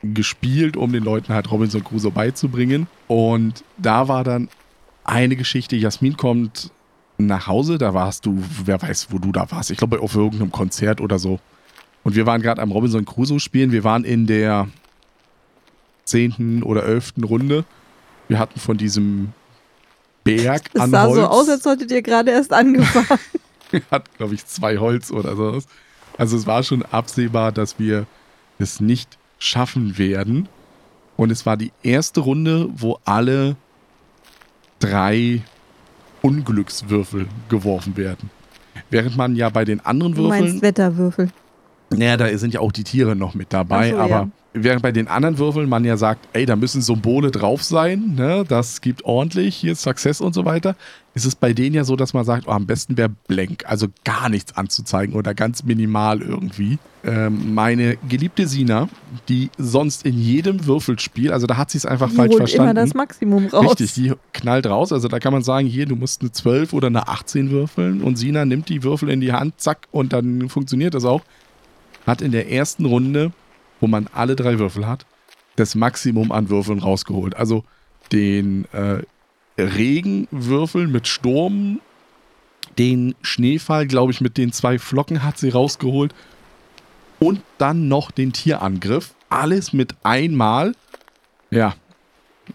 [0.02, 2.86] gespielt, um den Leuten halt Robinson Crusoe beizubringen.
[3.08, 4.48] Und da war dann
[5.04, 6.70] eine Geschichte, Jasmin kommt
[7.18, 9.70] nach Hause, da warst du, wer weiß, wo du da warst.
[9.70, 11.38] Ich glaube, auf irgendeinem Konzert oder so.
[12.02, 13.72] Und wir waren gerade am Robinson Crusoe spielen.
[13.72, 14.68] Wir waren in der
[16.04, 17.64] zehnten oder elften Runde.
[18.28, 19.32] Wir hatten von diesem
[20.24, 21.16] Berg Es an sah Holz.
[21.16, 23.20] so aus, als hättet ihr gerade erst angefangen.
[23.90, 25.66] hat, glaube ich, zwei Holz oder sowas.
[26.16, 28.06] Also es war schon absehbar, dass wir
[28.58, 30.48] es nicht schaffen werden.
[31.16, 33.56] Und es war die erste Runde, wo alle
[34.80, 35.42] drei
[36.22, 38.30] Unglückswürfel geworfen werden.
[38.90, 41.30] Während man ja bei den anderen du Würfeln meinst Wetterwürfel.
[41.90, 44.28] naja, da sind ja auch die Tiere noch mit dabei, so, aber ja.
[44.54, 48.44] Während bei den anderen Würfeln man ja sagt, ey, da müssen Symbole drauf sein, ne?
[48.46, 50.76] das gibt ordentlich, hier ist Success und so weiter,
[51.14, 53.88] ist es bei denen ja so, dass man sagt, oh, am besten wäre blank, also
[54.04, 56.78] gar nichts anzuzeigen oder ganz minimal irgendwie.
[57.04, 58.88] Ähm, meine geliebte Sina,
[59.28, 62.70] die sonst in jedem Würfelspiel, also da hat sie es einfach Die falsch holt verstanden.
[62.70, 63.70] immer das Maximum raus.
[63.80, 64.92] Richtig, die knallt raus.
[64.92, 68.16] Also da kann man sagen, hier, du musst eine 12 oder eine 18 würfeln und
[68.16, 71.22] Sina nimmt die Würfel in die Hand, zack, und dann funktioniert das auch.
[72.06, 73.32] Hat in der ersten Runde,
[73.80, 75.06] wo man alle drei Würfel hat,
[75.56, 77.36] das Maximum an Würfeln rausgeholt.
[77.36, 77.64] Also
[78.12, 79.02] den äh,
[79.60, 81.80] Regenwürfel mit Sturm,
[82.78, 86.14] den Schneefall, glaube ich, mit den zwei Flocken hat sie rausgeholt
[87.20, 89.14] und dann noch den Tierangriff.
[89.28, 90.74] Alles mit einmal.
[91.50, 91.74] Ja,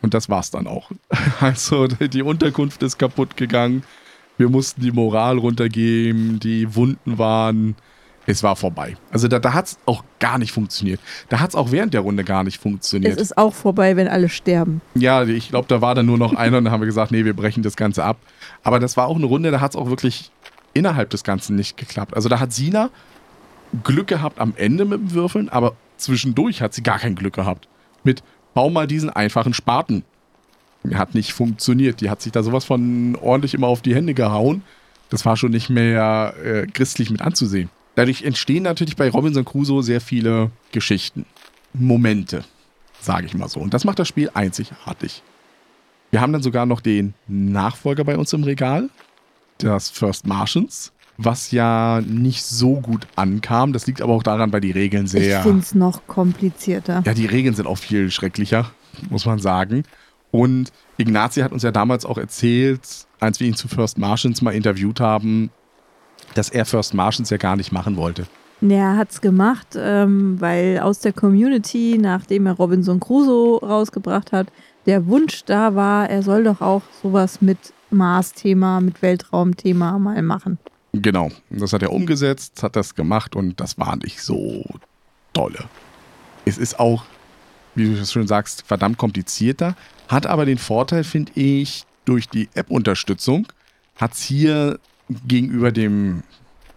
[0.01, 0.91] und das war's dann auch.
[1.39, 3.83] Also die Unterkunft ist kaputt gegangen.
[4.37, 6.39] Wir mussten die Moral runtergeben.
[6.39, 7.75] Die Wunden waren.
[8.29, 8.95] Es war vorbei.
[9.11, 10.99] Also da, da hat es auch gar nicht funktioniert.
[11.29, 13.19] Da hat es auch während der Runde gar nicht es funktioniert.
[13.19, 14.81] ist auch vorbei, wenn alle sterben.
[14.93, 17.25] Ja, ich glaube, da war dann nur noch einer und dann haben wir gesagt, nee,
[17.25, 18.17] wir brechen das Ganze ab.
[18.63, 20.31] Aber das war auch eine Runde, da hat es auch wirklich
[20.75, 22.15] innerhalb des Ganzen nicht geklappt.
[22.15, 22.91] Also da hat Sina
[23.83, 27.67] Glück gehabt am Ende mit dem Würfeln, aber zwischendurch hat sie gar kein Glück gehabt.
[28.03, 28.21] Mit
[28.53, 30.03] bau mal diesen einfachen Spaten.
[30.93, 31.99] Hat nicht funktioniert.
[31.99, 34.61] Die hat sich da sowas von ordentlich immer auf die Hände gehauen.
[35.09, 37.69] Das war schon nicht mehr äh, christlich mit anzusehen.
[37.95, 41.25] Dadurch entstehen natürlich bei Robinson Crusoe sehr viele Geschichten.
[41.73, 42.43] Momente,
[43.01, 43.59] sage ich mal so.
[43.59, 45.21] Und das macht das Spiel einzigartig.
[46.11, 48.89] Wir haben dann sogar noch den Nachfolger bei uns im Regal,
[49.59, 53.73] das First Martians, was ja nicht so gut ankam.
[53.73, 55.43] Das liegt aber auch daran, weil die Regeln Ich sehr.
[55.43, 57.03] finde es noch komplizierter.
[57.05, 58.71] Ja, die Regeln sind auch viel schrecklicher,
[59.09, 59.83] muss man sagen.
[60.31, 62.81] Und Ignazi hat uns ja damals auch erzählt,
[63.19, 65.49] als wir ihn zu First Martians mal interviewt haben,
[66.35, 68.27] dass er First Martians ja gar nicht machen wollte.
[68.61, 74.47] Ja, er hat's gemacht, ähm, weil aus der Community, nachdem er Robinson Crusoe rausgebracht hat,
[74.85, 77.57] der Wunsch da war, er soll doch auch sowas mit
[77.89, 80.57] Mars-Thema, mit Weltraumthema mal machen.
[80.93, 81.31] Genau.
[81.49, 84.65] Das hat er umgesetzt, hat das gemacht und das war nicht so
[85.33, 85.65] dolle.
[86.45, 87.05] Es ist auch,
[87.75, 89.75] wie du das schon sagst, verdammt komplizierter,
[90.07, 93.47] hat aber den Vorteil, finde ich, durch die App-Unterstützung
[93.95, 94.79] hat es hier
[95.27, 96.23] gegenüber dem,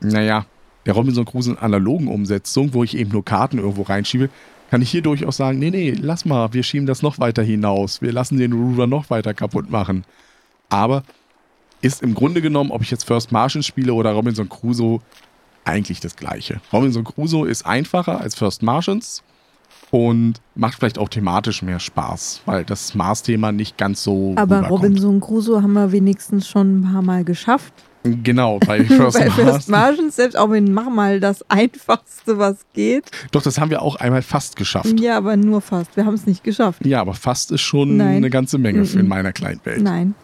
[0.00, 0.46] naja,
[0.86, 4.30] der Robinson Crusoe analogen Umsetzung, wo ich eben nur Karten irgendwo reinschiebe,
[4.70, 8.00] kann ich hier durchaus sagen, nee, nee, lass mal, wir schieben das noch weiter hinaus,
[8.00, 10.04] wir lassen den Rover noch weiter kaputt machen.
[10.70, 11.02] Aber
[11.82, 15.00] ist im Grunde genommen, ob ich jetzt First Martian spiele oder Robinson Crusoe,
[15.64, 16.60] eigentlich das gleiche.
[16.72, 19.22] Robinson Crusoe ist einfacher als First Martians
[19.90, 24.70] und macht vielleicht auch thematisch mehr Spaß, weil das Mars-Thema nicht ganz so Aber rüberkommt.
[24.70, 27.74] Robinson Crusoe haben wir wenigstens schon ein paar Mal geschafft.
[28.04, 30.16] Genau, bei First Bei First Martians.
[30.16, 33.04] Selbst auch wenn mach mal das Einfachste, was geht.
[33.30, 34.98] Doch, das haben wir auch einmal fast geschafft.
[34.98, 35.96] Ja, aber nur fast.
[35.96, 36.84] Wir haben es nicht geschafft.
[36.84, 38.16] Ja, aber fast ist schon Nein.
[38.16, 39.08] eine ganze Menge für in Mhm.
[39.08, 39.82] meiner kleinen Welt.
[39.82, 40.14] Nein.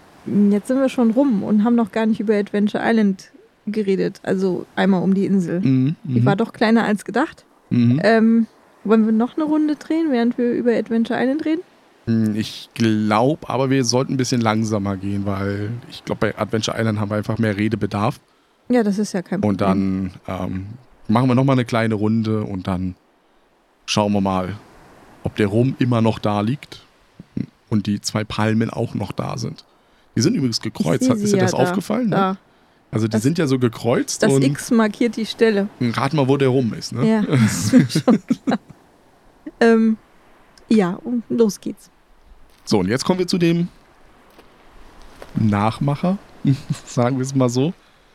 [0.51, 3.31] Jetzt sind wir schon rum und haben noch gar nicht über Adventure Island
[3.67, 4.21] geredet.
[4.25, 5.61] Also einmal um die Insel.
[5.61, 5.97] Mhm.
[6.05, 6.25] Die Mhm.
[6.27, 7.45] war doch kleiner als gedacht.
[7.71, 8.01] Mhm.
[8.03, 8.47] Ähm,
[8.85, 11.61] wollen wir noch eine Runde drehen, während wir über Adventure Island reden?
[12.09, 16.77] Hm, Ich glaube, aber wir sollten ein bisschen langsamer gehen, weil ich glaube, bei Adventure
[16.79, 18.21] Island haben wir einfach mehr Redebedarf.
[18.69, 19.51] Ja, das ist ja kein Problem.
[19.51, 20.67] Und dann ähm,
[21.09, 22.95] machen wir nochmal eine kleine Runde und dann
[23.87, 24.57] schauen wir mal,
[25.25, 26.85] ob der Rum immer noch da liegt
[27.71, 29.65] und die zwei Palmen auch noch da sind.
[30.17, 31.09] Die sind übrigens gekreuzt.
[31.09, 32.09] Ist dir das ja aufgefallen?
[32.11, 32.17] Ne?
[32.17, 32.37] Da.
[32.91, 35.69] Also die Das- sind ja so gekreuzt Das X markiert die Stelle.
[35.81, 36.93] rat mal, wo der Rum ist.
[36.93, 37.07] Ne?
[37.09, 38.59] Ja, das ist mir schon klar.
[39.61, 39.97] ähm,
[40.69, 41.91] ja, und los geht's.
[42.69, 43.69] So, und jetzt kommen wir zu dem
[45.35, 46.19] Nachmacher,
[46.87, 47.73] sagen wir es mal so.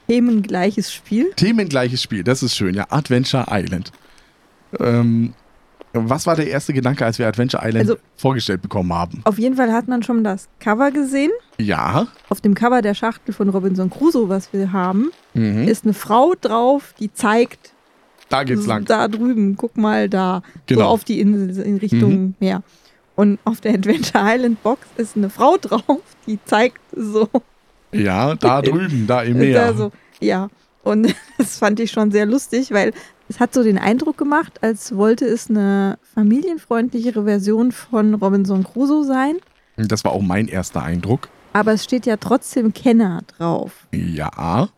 [0.07, 1.31] Themengleiches Spiel.
[1.35, 2.85] Themengleiches Spiel, das ist schön, ja.
[2.91, 3.91] Adventure Island.
[4.79, 5.33] Ähm,
[5.93, 9.21] was war der erste Gedanke, als wir Adventure Island Also- vorgestellt bekommen haben?
[9.23, 11.31] Auf jeden Fall hat man schon das Cover gesehen.
[11.59, 12.05] Ja.
[12.29, 15.67] Auf dem Cover der Schachtel von Robinson Crusoe, was wir haben, Mhm.
[15.67, 17.73] ist eine Frau drauf, die zeigt,
[18.29, 18.85] Da geht's lang.
[18.85, 20.81] da drüben, guck mal da, so Genau.
[20.81, 20.87] Mhm.
[20.89, 22.61] auf die Insel in Richtung Meer.
[23.15, 27.29] Und auf der Adventure Island Box ist eine Frau drauf, die zeigt so,
[27.91, 29.67] Ja, da drüben, da im Meer.
[29.71, 30.49] da so ja.
[30.83, 32.93] Und das fand ich schon sehr lustig, weil
[33.29, 39.03] es hat so den Eindruck gemacht, als wollte es eine familienfreundlichere Version von Robinson Crusoe
[39.05, 39.37] sein.
[39.77, 41.29] Das war auch mein erster Eindruck.
[41.53, 43.87] Aber es steht ja trotzdem Kenner drauf.
[43.93, 44.69] Ja.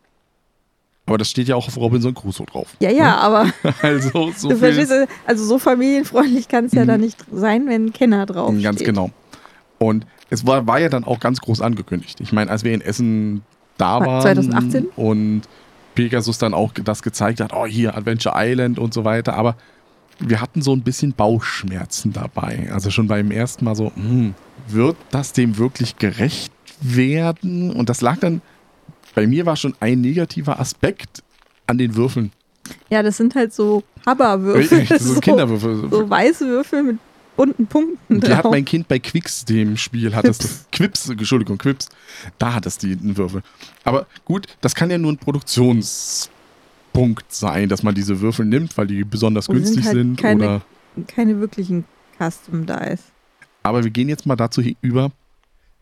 [1.06, 2.68] Aber das steht ja auch auf Robinson Crusoe drauf.
[2.80, 3.46] Ja, ja, aber
[3.82, 4.92] Also so du verstehst,
[5.24, 6.88] also so familienfreundlich kann es ja Mhm.
[6.88, 8.64] da nicht sein, wenn Kenner drauf steht.
[8.64, 9.10] Ganz genau.
[9.78, 12.20] Und es war, war ja dann auch ganz groß angekündigt.
[12.20, 13.42] Ich meine, als wir in Essen
[13.78, 14.86] da War waren 2018?
[14.96, 15.42] und
[15.94, 19.56] Pegasus dann auch das gezeigt hat, oh hier Adventure Island und so weiter, aber
[20.18, 22.68] wir hatten so ein bisschen Bauchschmerzen dabei.
[22.72, 24.34] Also schon beim ersten Mal so, hm,
[24.68, 27.70] wird das dem wirklich gerecht werden?
[27.70, 28.40] Und das lag dann,
[29.16, 31.24] bei mir war schon ein negativer Aspekt
[31.66, 32.30] an den Würfeln.
[32.90, 34.78] Ja, das sind halt so Habberwürfel.
[34.78, 35.88] Richtig, so Kinderwürfel.
[35.90, 36.98] so weiße Würfel mit
[37.36, 38.38] bunten Punkten Die drauf.
[38.38, 40.66] hat mein Kind bei Quicks, dem Spiel, hat Quips.
[40.72, 41.88] Quips, Entschuldigung, Quips,
[42.38, 43.42] da hat es die Würfel.
[43.84, 46.30] Aber gut, das kann ja nur ein Produktionspunkt
[47.32, 50.16] sein, dass man diese Würfel nimmt, weil die besonders Und günstig sind halt sind.
[50.20, 50.62] keine- oder,
[51.08, 51.84] Keine wirklichen
[52.18, 53.02] Custom Dice.
[53.62, 55.12] aber wir gehen jetzt mal dazu über,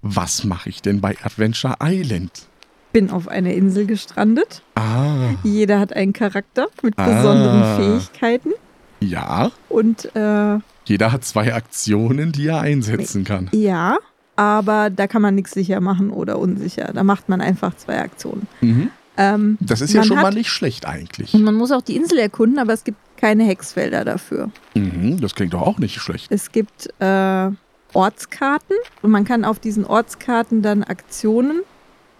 [0.02, 2.48] was mache ich denn bei Adventure Island?
[2.94, 4.62] Bin auf einer Insel gestrandet.
[4.76, 7.04] Ah, Jeder hat einen Charakter mit Ah.
[7.06, 8.52] besonderen Fähigkeiten.
[9.00, 13.50] ja, Und äh, jeder hat zwei Aktionen, die er einsetzen kann.
[13.52, 13.98] ja,
[14.36, 16.92] aber da kann man nichts sicher machen oder unsicher.
[16.94, 18.46] Da macht man einfach zwei Aktionen.
[18.60, 18.90] Mhm.
[19.16, 21.34] Ähm, Das ist ja schon hat- mal nicht schlecht eigentlich.
[21.34, 24.50] und man muss auch die Insel erkunden, aber es gibt keine Hexfelder dafür.
[24.76, 26.30] Mhm, das klingt doch auch nicht schlecht.
[26.30, 27.50] Es gibt äh,
[27.92, 31.62] Ortskarten und man kann auf diesen Ortskarten dann Aktionen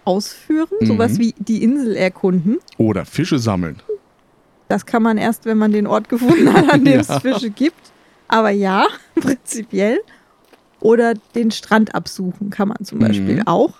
[0.05, 0.85] ausführen, Mhm.
[0.85, 2.57] sowas wie die Insel erkunden.
[2.77, 3.81] Oder Fische sammeln.
[4.69, 7.19] Das kann man erst, wenn man den Ort gefunden hat, an dem es Ja.
[7.19, 7.91] Fische gibt.
[8.27, 9.99] Aber ja, prinzipiell.
[10.79, 13.01] Oder den Strand absuchen kann man zum Mhm.
[13.07, 13.73] Beispiel auch.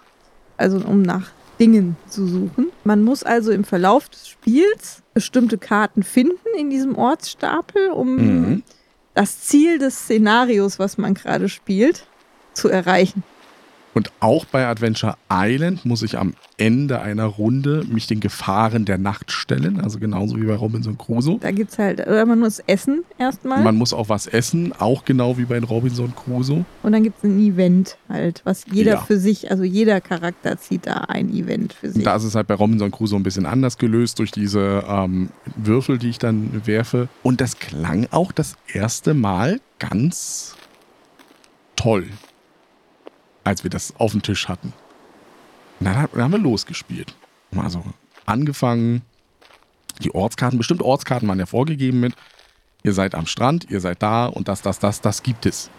[0.58, 2.68] Also um nach Dingen zu suchen.
[2.84, 8.64] Man muss also im Verlauf des Spiels bestimmte Karten finden in diesem Ortsstapel, um Mhm.
[9.14, 12.08] das Ziel des Szenarios, was man gerade spielt,
[12.54, 13.24] zu erreichen.
[13.96, 18.98] Und auch bei Adventure Island muss ich am Ende einer Runde mich den Gefahren der
[18.98, 21.38] Nacht stellen, also genauso wie bei Robinson Crusoe.
[21.40, 23.64] Da gibt es halt, oder man muss essen erstmal.
[23.64, 26.66] Man muss auch was essen, auch genau wie bei Robinson Crusoe.
[26.84, 29.02] Und dann gibt es ein Event halt, was jeder Ja.
[29.02, 32.04] für sich, also jeder Charakter zieht da ein Event für sich.
[32.04, 36.00] Da ist es halt bei Robinson Crusoe ein bisschen anders gelöst durch diese ähm, Würfel,
[36.00, 37.08] die ich dann werfe.
[37.24, 40.56] Und das klang auch das erste Mal ganz
[41.78, 42.08] toll,
[43.46, 44.74] als wir das auf dem Tisch hatten.
[45.80, 47.16] Und dann, haben wir losgespielt.
[47.56, 47.84] Also
[48.26, 49.02] angefangen,
[50.04, 52.14] die Ortskarten, bestimmt Ortskarten waren ja vorgegeben mit,
[52.84, 55.70] ihr seid am Strand, ihr seid da und das, das, das, das gibt es.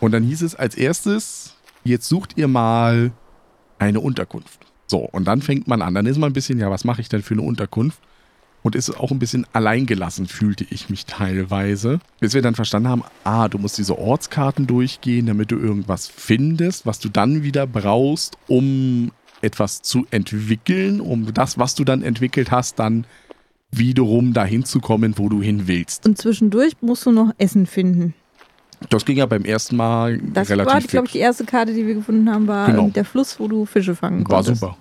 [0.00, 3.12] Und dann hieß es als erstes, jetzt sucht ihr mal
[3.78, 4.60] eine Unterkunft.
[4.86, 5.94] So, und dann fängt man an.
[5.94, 7.98] Dann ist man ein bisschen, ja, was mache ich denn für eine Unterkunft?
[8.64, 11.98] Und ist auch ein bisschen alleingelassen, fühlte ich mich teilweise.
[12.20, 16.86] Bis wir dann verstanden haben, ah, du musst diese Ortskarten durchgehen, damit du irgendwas findest,
[16.86, 22.52] was du dann wieder brauchst, um etwas zu entwickeln, um das, was du dann entwickelt
[22.52, 23.04] hast, dann
[23.72, 26.06] wiederum dahin zu kommen, wo du hin willst.
[26.06, 28.14] Und zwischendurch musst du noch Essen finden.
[28.90, 31.86] Das ging ja beim ersten Mal Das relativ war, glaube ich, die erste Karte, die
[31.86, 32.88] wir gefunden haben, war Genau.
[32.90, 34.60] der Fluss, wo du Fische fangen War konntest.
[34.60, 34.76] super.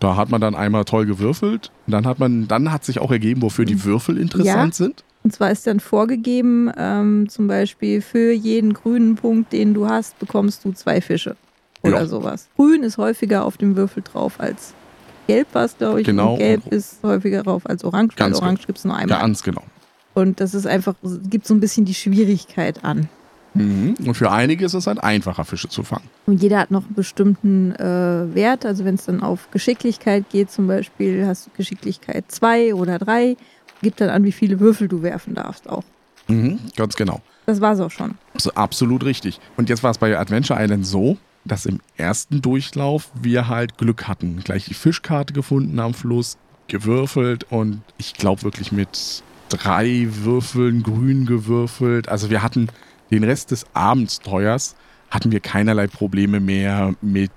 [0.00, 1.70] Da hat man dann einmal toll gewürfelt.
[1.86, 5.04] Und dann hat man, dann hat sich auch ergeben, wofür die Würfel interessant sind.
[5.22, 10.18] Und zwar ist dann vorgegeben, ähm, zum Beispiel für jeden grünen Punkt, den du hast,
[10.18, 11.36] bekommst du zwei Fische.
[11.82, 12.06] oder Ja.
[12.06, 12.48] sowas.
[12.56, 14.74] Grün ist häufiger auf dem Würfel drauf als
[15.26, 16.06] gelb war es, glaube ich.
[16.06, 16.32] Genau.
[16.32, 19.18] Und gelb ist häufiger drauf als orange, weil Ganz orange gibt es nur einmal.
[19.18, 19.62] Ganz genau.
[20.12, 20.94] Und das ist einfach,
[21.30, 23.08] gibt so ein bisschen die Schwierigkeit an.
[23.54, 23.94] Mhm.
[24.04, 26.08] Und für einige ist es halt einfacher, Fische zu fangen.
[26.26, 28.64] Und jeder hat noch einen bestimmten äh, Wert.
[28.64, 33.36] Also wenn es dann auf Geschicklichkeit geht, zum Beispiel hast du Geschicklichkeit 2 oder 3,
[33.82, 35.84] gibt dann an, wie viele Würfel du werfen darfst auch.
[36.28, 36.58] Mhm.
[36.76, 37.20] Ganz genau.
[37.46, 38.14] Das war's auch schon.
[38.36, 39.40] So, absolut richtig.
[39.56, 44.06] Und jetzt war es bei Adventure Island so, dass im ersten Durchlauf wir halt Glück
[44.06, 44.40] hatten.
[44.44, 46.36] Gleich die Fischkarte gefunden am Fluss,
[46.68, 52.08] gewürfelt und ich glaube wirklich mit drei Würfeln grün gewürfelt.
[52.08, 52.68] Also wir hatten
[53.10, 54.76] den Rest des Abenteuers
[55.10, 57.30] hatten wir keinerlei Probleme mehr mit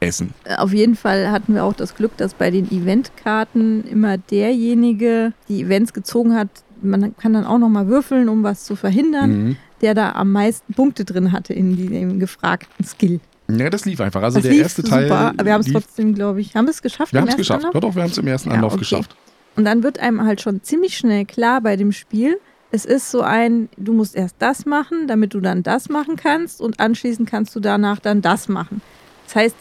[0.00, 0.32] Essen.
[0.56, 5.62] Auf jeden Fall hatten wir auch das Glück, dass bei den Eventkarten immer derjenige die
[5.62, 6.48] Events gezogen hat,
[6.80, 9.56] man kann dann auch nochmal würfeln, um was zu verhindern, Mhm.
[9.80, 13.20] der da am meisten Punkte drin hatte in dem gefragten Skill.
[13.50, 14.22] Ja, das lief einfach.
[14.22, 15.08] Also das der erste Teil.
[15.08, 15.32] super.
[15.42, 17.12] Wir haben es trotzdem, glaube ich, haben wir es geschafft?
[17.12, 17.64] wir haben es geschafft.
[17.64, 17.72] Anlauf?
[17.72, 18.80] Doch, doch, wir haben es im ersten Ja, Anlauf okay.
[18.80, 19.16] geschafft.
[19.56, 22.38] Und dann wird einem halt schon ziemlich schnell klar bei dem Spiel,
[22.70, 26.60] es ist so ein, du musst erst das machen, damit du dann das machen kannst
[26.60, 28.82] und anschließend kannst du danach dann das machen.
[29.26, 29.56] Das heißt,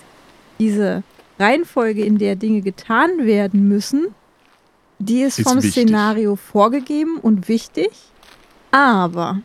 [0.59, 1.03] diese
[1.39, 4.07] Reihenfolge, in der Dinge getan werden müssen,
[4.99, 5.83] die ist, Ist vom wichtig.
[5.83, 7.89] Szenario vorgegeben und wichtig,
[8.71, 9.41] aber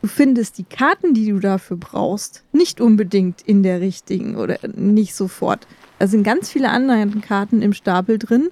[0.00, 5.14] du findest die Karten, die du dafür brauchst, nicht unbedingt in der richtigen oder nicht
[5.14, 5.66] sofort.
[5.98, 8.50] Da sind ganz viele andere Karten im Stapel drin,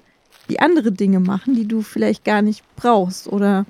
[0.49, 3.65] die andere Dinge machen, die du vielleicht gar nicht brauchst oder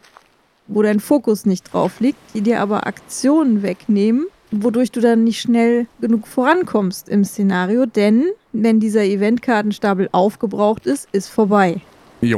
[0.67, 5.41] wo dein Fokus nicht drauf liegt, die dir aber Aktionen wegnehmen, wodurch du dann nicht
[5.41, 11.81] schnell genug vorankommst im Szenario, denn wenn dieser Eventkartenstapel aufgebraucht ist, ist vorbei.
[12.21, 12.37] Jo.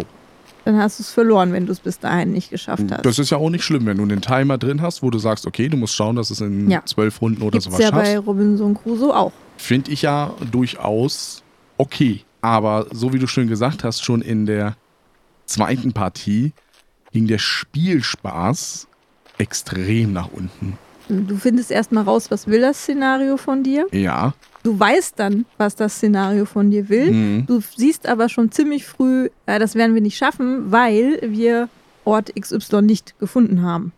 [0.63, 3.05] Dann hast du es verloren, wenn du es bis dahin nicht geschafft hast.
[3.05, 5.45] Das ist ja auch nicht schlimm, wenn du einen Timer drin hast, wo du sagst,
[5.45, 6.81] okay, du musst schauen, dass es in Ja.
[6.85, 8.27] zwölf Runden oder Gibt's sowas ja bei schaffst.
[8.27, 9.31] Robinson Crusoe auch.
[9.57, 11.43] Finde ich ja durchaus
[11.77, 12.21] okay.
[12.41, 14.75] Aber so wie du schön gesagt hast, schon in der
[15.45, 16.53] zweiten Partie
[17.15, 18.87] ging der Spielspaß
[19.37, 20.77] extrem nach unten.
[21.07, 23.87] Du findest erstmal raus, was will das Szenario von dir.
[23.93, 24.33] Ja.
[24.63, 27.11] Du weißt dann, was das Szenario von dir will.
[27.11, 27.45] Mhm.
[27.45, 31.69] Du siehst aber schon ziemlich früh, äh, das werden wir nicht schaffen, weil wir
[32.03, 33.93] Ort XY nicht gefunden haben.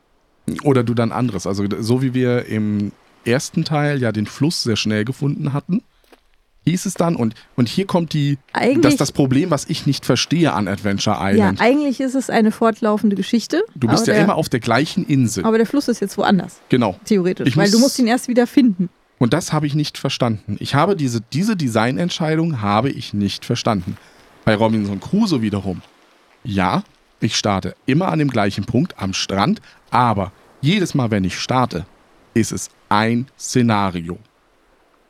[0.64, 1.48] Oder du dann anderes.
[1.48, 2.92] Also so wie wir im
[3.26, 5.82] ersten Teil ja den Fluss sehr schnell gefunden hatten,
[6.72, 10.06] hieß es dann, und, und hier kommt die, Eigentlich, das, das Problem, was ich nicht
[10.06, 11.62] verstehe an Adventure ja, Island.
[11.62, 13.64] eigentlich ist es eine fortlaufende Geschichte.
[13.76, 15.46] du bist ja der, immer auf der gleichen Insel.
[15.46, 17.00] Aber der Fluss ist jetzt woanders, genau.
[17.06, 17.48] theoretisch.
[17.48, 18.90] Ich weil du muss- musst ihn erst wieder finden.
[19.20, 20.58] Und das habe ich nicht verstanden.
[20.60, 23.98] Ich habe diese, diese Designentscheidung habe ich nicht verstanden.
[24.46, 25.82] Bei Robinson Crusoe wiederum.
[26.44, 26.84] Ja,
[27.20, 31.86] ich starte immer an dem gleichen Punkt am Strand, aber jedes Mal, wenn ich starte,
[32.34, 34.20] ist es ein Szenario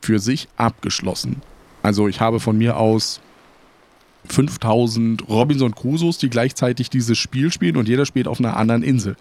[0.00, 1.42] für sich abgeschlossen.
[1.82, 3.20] Also ich habe von mir aus
[4.26, 9.16] 5000 Robinson Crusoes, die gleichzeitig dieses Spiel spielen und jeder spielt auf einer anderen Insel.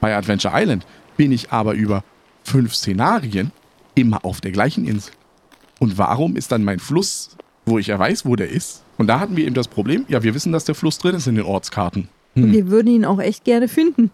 [0.00, 2.04] Bei Adventure Island bin ich aber über
[2.44, 3.52] fünf Szenarien
[3.94, 5.12] immer auf der gleichen Insel.
[5.78, 8.82] Und warum ist dann mein Fluss, wo ich ja weiß, wo der ist?
[8.98, 11.26] Und da hatten wir eben das Problem, ja, wir wissen, dass der Fluss drin ist
[11.26, 12.08] in den Ortskarten.
[12.36, 12.52] Und Hm.
[12.52, 14.10] wir würden ihn auch echt gerne finden.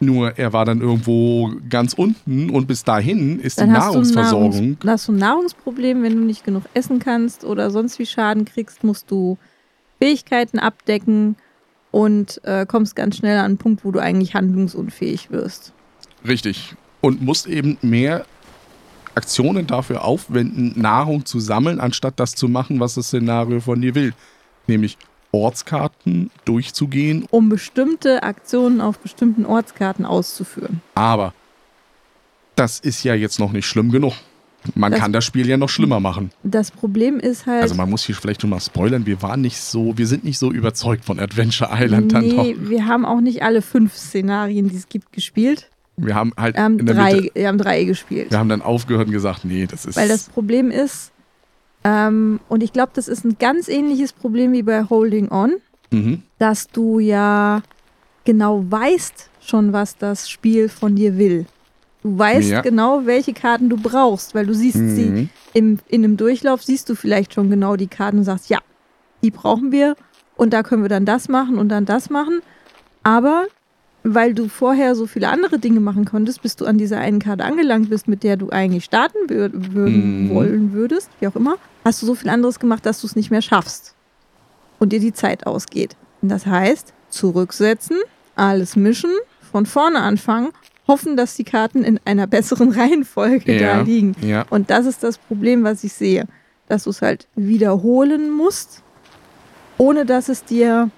[0.00, 3.92] Nur er war dann irgendwo ganz unten und bis dahin ist Dann die hast du,
[3.92, 4.50] Nahrungsversorgung.
[4.50, 8.44] Nahrungs hast du ein Nahrungsproblem, wenn du nicht genug essen kannst oder sonst wie Schaden
[8.44, 9.38] kriegst, musst du
[10.00, 11.36] Fähigkeiten abdecken
[11.90, 15.72] und äh, kommst ganz schnell an einen Punkt, wo du eigentlich handlungsunfähig wirst.
[16.26, 16.74] Richtig.
[17.00, 18.24] Und musst eben mehr
[19.14, 23.94] Aktionen dafür aufwenden, Nahrung zu sammeln, anstatt das zu machen, was das Szenario von dir
[23.94, 24.14] will.
[24.68, 24.96] Nämlich
[25.32, 30.80] Ortskarten durchzugehen, um bestimmte Aktionen auf bestimmten Ortskarten auszuführen.
[30.94, 31.34] aber
[32.56, 34.14] das ist ja jetzt noch nicht schlimm genug.
[34.74, 36.32] Man Das- kann das Spiel ja noch schlimmer machen.
[36.42, 39.58] Das Problem ist halt, Also man muss hier vielleicht schon mal spoilern, wir waren nicht
[39.60, 42.42] so, wir sind nicht so überzeugt von Adventure Island dann doch.
[42.42, 45.70] nee, wir haben auch nicht alle fünf Szenarien, die es gibt, gespielt.
[45.96, 48.30] Wir haben halt Wir haben drei, Mitte, wir haben drei gespielt.
[48.32, 51.12] wir haben dann aufgehört und gesagt, nee, das ist Weil das Problem ist,
[51.84, 55.52] ähm, und ich glaube, das ist ein ganz ähnliches Problem wie bei Holding On,
[55.90, 56.22] mhm.
[56.38, 57.62] dass du ja
[58.24, 61.46] genau weißt schon, was das Spiel von dir will.
[62.02, 62.60] Du weißt Ja.
[62.60, 65.28] genau, welche Karten du brauchst, weil du siehst sie Mhm.
[65.54, 68.58] im, in einem Durchlauf, siehst du vielleicht schon genau die Karten und sagst, ja,
[69.22, 69.96] die brauchen wir
[70.36, 72.40] und da können wir dann das machen und dann das machen.
[73.02, 73.46] Aber
[74.04, 77.44] weil du vorher so viele andere Dinge machen konntest, bis du an dieser einen Karte
[77.44, 80.34] angelangt bist, mit der du eigentlich starten wür würden, Mhm.
[80.34, 83.30] wollen würdest, wie auch immer, hast du so viel anderes gemacht, dass du es nicht
[83.30, 83.94] mehr schaffst
[84.78, 85.96] und dir die Zeit ausgeht.
[86.22, 87.96] Und das heißt, zurücksetzen,
[88.36, 89.10] alles mischen,
[89.52, 90.50] von vorne anfangen,
[90.86, 93.76] hoffen, dass die Karten in einer besseren Reihenfolge Ja.
[93.78, 94.14] da liegen.
[94.22, 94.46] Ja.
[94.50, 96.26] Und das ist das Problem, was ich sehe.
[96.68, 98.82] Dass du es halt wiederholen musst,
[99.78, 100.90] ohne dass es dir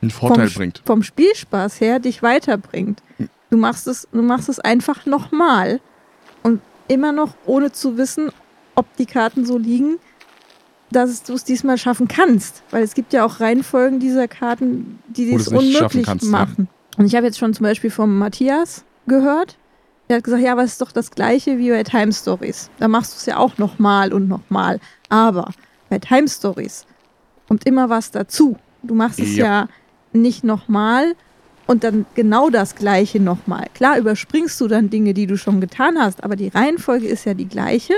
[0.00, 0.82] Einen Vorteil vom, bringt.
[0.84, 3.02] vom Spielspaß her dich weiterbringt.
[3.50, 5.80] Du machst es, du machst es einfach nochmal.
[6.42, 8.30] Und immer noch ohne zu wissen,
[8.74, 9.98] ob die Karten so liegen,
[10.90, 12.62] dass du es diesmal schaffen kannst.
[12.70, 16.30] Weil es gibt ja auch Reihenfolgen dieser Karten, die es unmöglich kannst, ja.
[16.30, 16.68] machen.
[16.96, 19.56] Und ich habe jetzt schon zum Beispiel vom Matthias gehört.
[20.08, 22.70] Der hat gesagt, ja, aber es ist doch das gleiche wie bei Time Stories.
[22.78, 24.80] Da machst du es ja auch nochmal und nochmal.
[25.10, 25.50] Aber
[25.90, 26.86] bei Time Stories
[27.46, 28.56] kommt immer was dazu.
[28.82, 29.44] Du machst es Ja.
[29.44, 29.68] ja
[30.20, 31.14] nicht nochmal
[31.66, 33.66] und dann genau das gleiche nochmal.
[33.74, 37.34] Klar überspringst du dann Dinge, die du schon getan hast, aber die Reihenfolge ist ja
[37.34, 37.94] die gleiche.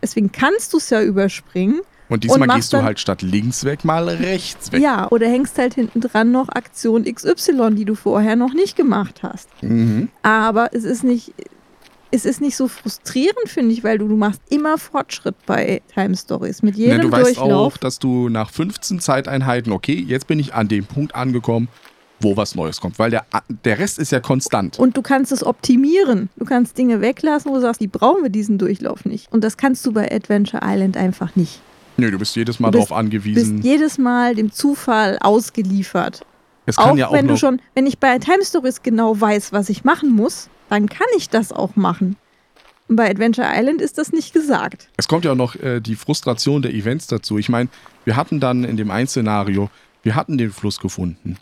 [0.00, 1.80] Deswegen kannst du es ja überspringen.
[2.08, 4.80] Und diesmal machst gehst du halt statt links weg mal rechts weg.
[4.80, 9.22] Ja, oder hängst halt hinten dran noch Aktion XY, die du vorher noch nicht gemacht
[9.22, 9.50] hast.
[9.62, 10.08] Mhm.
[10.22, 11.34] Aber es ist nicht,
[12.10, 16.16] es ist nicht so frustrierend, finde ich, weil du, du machst immer Fortschritt bei Time
[16.16, 16.62] Stories.
[16.62, 17.74] Mit Ne, jedem du weißt Durchlauf.
[17.74, 21.68] auch, dass du nach 15 Zeiteinheiten, okay, jetzt bin ich an dem Punkt angekommen,
[22.20, 22.98] wo was Neues kommt.
[22.98, 23.24] Weil der,
[23.64, 24.78] der Rest ist ja konstant.
[24.78, 26.30] Und du kannst es optimieren.
[26.36, 29.30] Du kannst Dinge weglassen, wo du sagst, die brauchen wir diesen Durchlauf nicht.
[29.32, 31.60] Und das kannst du bei Adventure Island einfach nicht.
[31.96, 33.62] Nö, du bist jedes Mal darauf Du bist angewiesen.
[33.62, 36.24] jedes Mal dem Zufall ausgeliefert.
[36.66, 39.52] Es kann auch ja auch wenn du schon, wenn ich bei Time Stories genau weiß,
[39.52, 42.16] was ich machen muss, dann kann ich das auch machen.
[42.88, 44.88] Und bei Adventure Island ist das nicht gesagt.
[44.96, 47.36] es kommt ja auch noch äh, die Frustration der Events dazu.
[47.38, 47.68] Ich meine,
[48.04, 49.68] wir hatten dann in dem einen Szenario,
[50.02, 51.36] wir hatten den Fluss gefunden.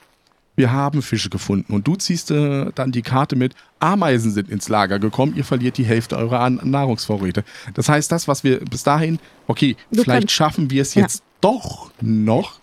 [0.56, 4.68] Wir haben Fische gefunden und du ziehst äh, dann die Karte mit, Ameisen sind ins
[4.70, 7.44] Lager gekommen, ihr verliert die Hälfte eurer An Nahrungsvorräte.
[7.74, 11.02] Das heißt, das, was wir bis dahin, okay, Du vielleicht schaffen wir es Ja.
[11.02, 12.58] jetzt doch noch,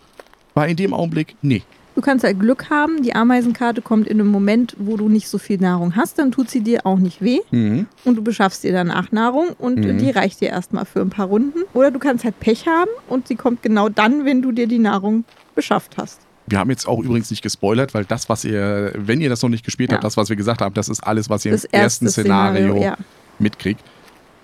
[0.56, 1.62] war in dem Augenblick, nee.
[1.96, 5.38] Du kannst halt Glück haben, die Ameisenkarte kommt in einem Moment, wo du nicht so
[5.38, 7.86] viel Nahrung hast, dann tut sie dir auch nicht weh Mhm.
[8.04, 10.00] und du beschaffst dir danach Nahrung und Mhm.
[10.00, 11.60] die reicht dir erstmal für ein paar Runden.
[11.76, 14.80] Oder du kannst halt Pech haben und sie kommt genau dann, wenn du dir die
[14.80, 15.24] Nahrung
[15.54, 16.22] beschafft hast.
[16.48, 19.50] Wir haben jetzt auch übrigens nicht gespoilert, weil das, was ihr, wenn ihr das noch
[19.50, 19.96] nicht gespielt Ja.
[19.96, 22.22] habt, das, was wir gesagt haben, das ist alles, was ihr Das im ersten erste
[22.22, 22.98] Szenario, ja.
[23.40, 23.82] mitkriegt.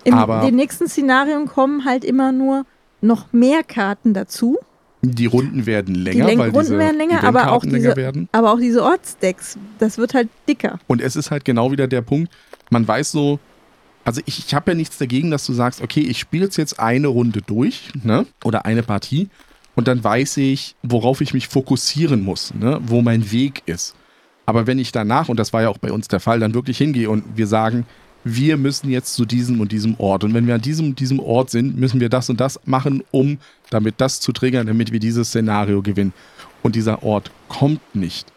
[0.04, 2.64] In Aber- den nächsten Szenarien kommen halt immer nur
[3.02, 4.56] noch mehr Karten dazu.
[5.02, 8.28] Die Runden werden Die länger, Lenk weil Runden diese werden länger, aber auch, diese, werden.
[8.32, 10.78] aber auch diese Ortsdecks, das wird halt dicker.
[10.88, 12.30] Und es ist halt genau wieder der Punkt,
[12.68, 13.38] man weiß so,
[14.04, 17.08] also ich, ich habe ja nichts dagegen, dass du sagst, okay, ich spiele jetzt eine
[17.08, 18.26] Runde durch, ne?
[18.44, 19.28] Oder eine Partie
[19.74, 22.80] und dann weiß ich, worauf ich mich fokussieren muss, ne?
[22.82, 23.94] Wo mein Weg ist.
[24.46, 26.78] Aber wenn ich danach, und das war ja auch bei uns der Fall, dann wirklich
[26.78, 27.86] hingehe und wir sagen,
[28.24, 30.24] wir müssen jetzt zu diesem und diesem Ort.
[30.24, 33.38] Und wenn wir an diesem diesem Ort sind, müssen wir das und das machen, um
[33.70, 36.12] damit das zu triggern, damit wir dieses Szenario gewinnen.
[36.62, 38.32] Und dieser Ort kommt nicht.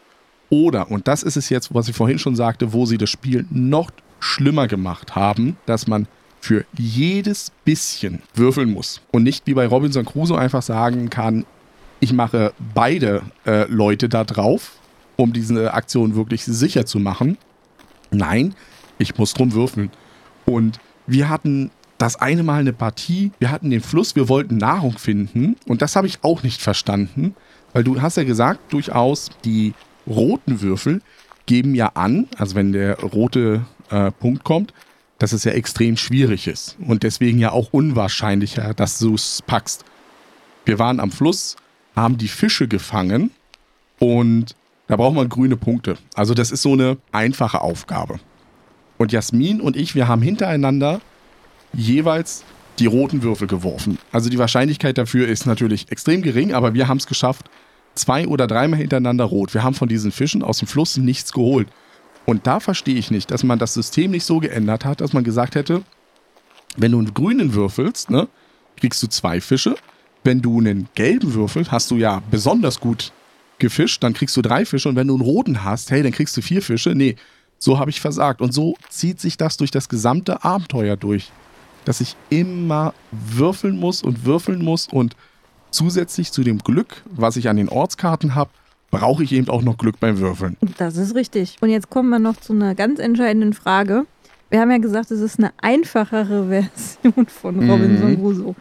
[0.49, 3.45] Oder, und das ist es jetzt, was ich vorhin schon sagte, wo sie das Spiel
[3.49, 6.07] noch schlimmer gemacht haben, dass man
[6.39, 9.01] für jedes bisschen würfeln muss.
[9.11, 11.45] Und nicht wie bei Robinson Crusoe einfach sagen kann,
[11.99, 14.73] ich mache beide äh, Leute da drauf,
[15.15, 17.37] um diese Aktion wirklich sicher zu machen.
[18.11, 18.55] Nein,
[18.97, 19.91] ich muss drum würfeln.
[20.45, 24.97] Und wir hatten das eine Mal eine Partie, wir hatten den Fluss, wir wollten Nahrung
[24.97, 25.55] finden.
[25.67, 27.35] Und das habe ich auch nicht verstanden,
[27.71, 29.73] weil du hast ja gesagt, durchaus, die
[30.07, 31.01] roten Würfel
[31.45, 34.73] geben ja an, also wenn der rote äh, Punkt kommt,
[35.19, 36.77] dass es ja extrem schwierig ist.
[36.85, 39.85] Und deswegen ja auch unwahrscheinlicher, dass du es packst.
[40.65, 41.55] Wir waren am Fluss,
[41.95, 43.31] haben die Fische gefangen
[43.99, 44.55] und
[44.87, 45.97] da braucht man grüne Punkte.
[46.15, 48.19] Also das ist so eine einfache Aufgabe.
[48.97, 51.01] Und Jasmin und ich, wir haben hintereinander
[51.73, 52.43] jeweils
[52.79, 53.97] die roten Würfel geworfen.
[54.11, 57.49] Also die Wahrscheinlichkeit dafür ist natürlich extrem gering, aber wir haben es geschafft,
[57.95, 59.53] zwei oder dreimal hintereinander rot.
[59.53, 61.67] Wir haben von diesen Fischen aus dem Fluss nichts geholt.
[62.25, 65.23] Und da verstehe ich nicht, dass man das System nicht so geändert hat, dass man
[65.23, 65.83] gesagt hätte,
[66.77, 68.27] wenn du einen grünen würfelst, ne,
[68.77, 69.75] kriegst du zwei Fische.
[70.23, 73.11] Wenn du einen gelben würfelst, hast du ja besonders gut
[73.59, 74.89] gefischt, dann kriegst du drei Fische.
[74.89, 76.95] Und wenn du einen roten hast, hey, dann kriegst du vier Fische.
[76.95, 77.17] Nee,
[77.63, 78.41] so habe ich versagt.
[78.41, 81.31] Und so zieht sich das durch das gesamte Abenteuer durch.
[81.85, 85.15] Dass ich immer würfeln muss und würfeln muss und
[85.71, 88.49] zusätzlich zu dem Glück, was ich an den Ortskarten habe,
[88.91, 90.57] brauche ich eben auch noch Glück beim Würfeln.
[90.77, 91.55] Das ist richtig.
[91.61, 94.05] Und jetzt kommen wir noch zu einer ganz entscheidenden Frage.
[94.49, 96.47] Wir haben ja gesagt, es ist eine einfachere
[97.01, 97.69] Version von Mhm.
[97.69, 98.55] Robinson Crusoe.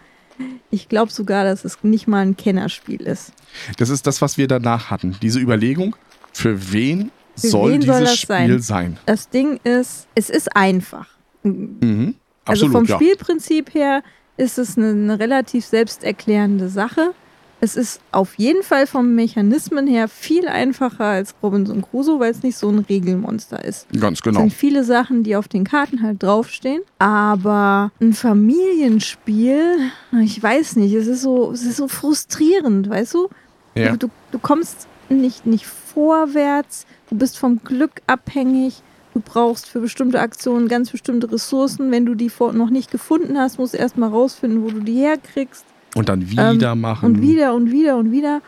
[0.70, 3.32] Ich glaube sogar, dass es nicht mal ein Kennerspiel ist.
[3.78, 5.16] Das ist das, was wir danach hatten.
[5.22, 5.94] Diese Überlegung,
[6.32, 8.98] für wen Für soll wen dieses soll das Spiel sein?
[9.06, 11.08] Das Ding ist, es ist einfach.
[11.42, 12.14] Mhm.
[12.44, 12.96] Also Absolut, vom ja.
[12.96, 14.02] Spielprinzip her
[14.36, 17.12] ist es eine, eine relativ selbsterklärende Sache.
[17.60, 22.42] Es ist auf jeden Fall vom Mechanismen her viel einfacher als Robinson Crusoe, weil es
[22.42, 23.86] nicht so ein Regelmonster ist.
[24.00, 24.40] Ganz Es genau.
[24.40, 26.82] sind viele Sachen, die auf den Karten halt draufstehen.
[26.98, 29.78] Aber ein Familienspiel,
[30.20, 33.28] ich weiß nicht, es ist so, es ist so frustrierend, weißt du?
[33.76, 33.96] Ja.
[33.96, 38.82] Du, du kommst nicht, nicht vorwärts, du bist vom Glück abhängig.
[39.12, 41.90] Du brauchst für bestimmte Aktionen ganz bestimmte Ressourcen.
[41.90, 45.66] Wenn du die noch nicht gefunden hast, musst du erstmal rausfinden, wo du die herkriegst.
[45.94, 47.04] Und dann wieder machen.
[47.06, 48.40] Ähm, Und wieder und wieder und wieder.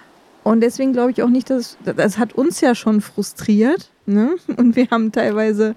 [0.43, 3.91] Und deswegen glaube ich auch nicht, dass das hat uns ja schon frustriert.
[4.07, 4.37] Ne?
[4.57, 5.75] Und wir haben teilweise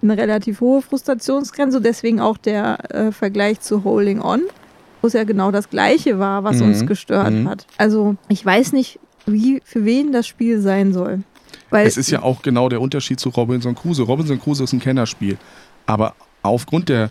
[0.00, 1.80] eine relativ hohe Frustrationsgrenze.
[1.80, 4.42] Deswegen auch der äh, Vergleich zu Holding On,
[5.00, 6.66] wo es ja genau das Gleiche war, was Mhm.
[6.68, 7.48] uns gestört Mhm.
[7.48, 7.66] hat.
[7.78, 11.20] Also ich weiß nicht, wie für wen das Spiel sein soll.
[11.72, 14.04] Weil Es ist ja auch genau der Unterschied zu Robinson Crusoe.
[14.04, 15.38] Robinson Crusoe ist ein Kennerspiel.
[15.86, 17.10] Aber aufgrund der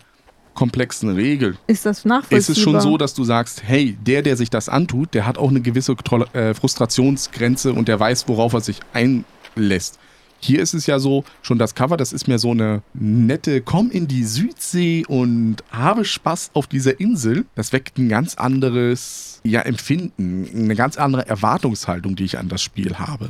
[0.53, 2.39] komplexen Regel ist das nachvollziehbar.
[2.39, 5.37] ist es schon so, dass du sagst, hey, der, der sich das antut, der hat
[5.37, 5.95] auch eine gewisse
[6.33, 9.97] äh, Frustrationsgrenze und der weiß, worauf er sich einlässt.
[10.39, 13.91] Hier ist es ja so, schon das Cover, das ist mir so eine nette, komm
[13.91, 17.45] in die Südsee und habe Spaß auf dieser Insel.
[17.55, 22.61] Das weckt ein ganz anderes ja, Empfinden, eine ganz andere Erwartungshaltung, die ich an das
[22.61, 23.29] Spiel habe.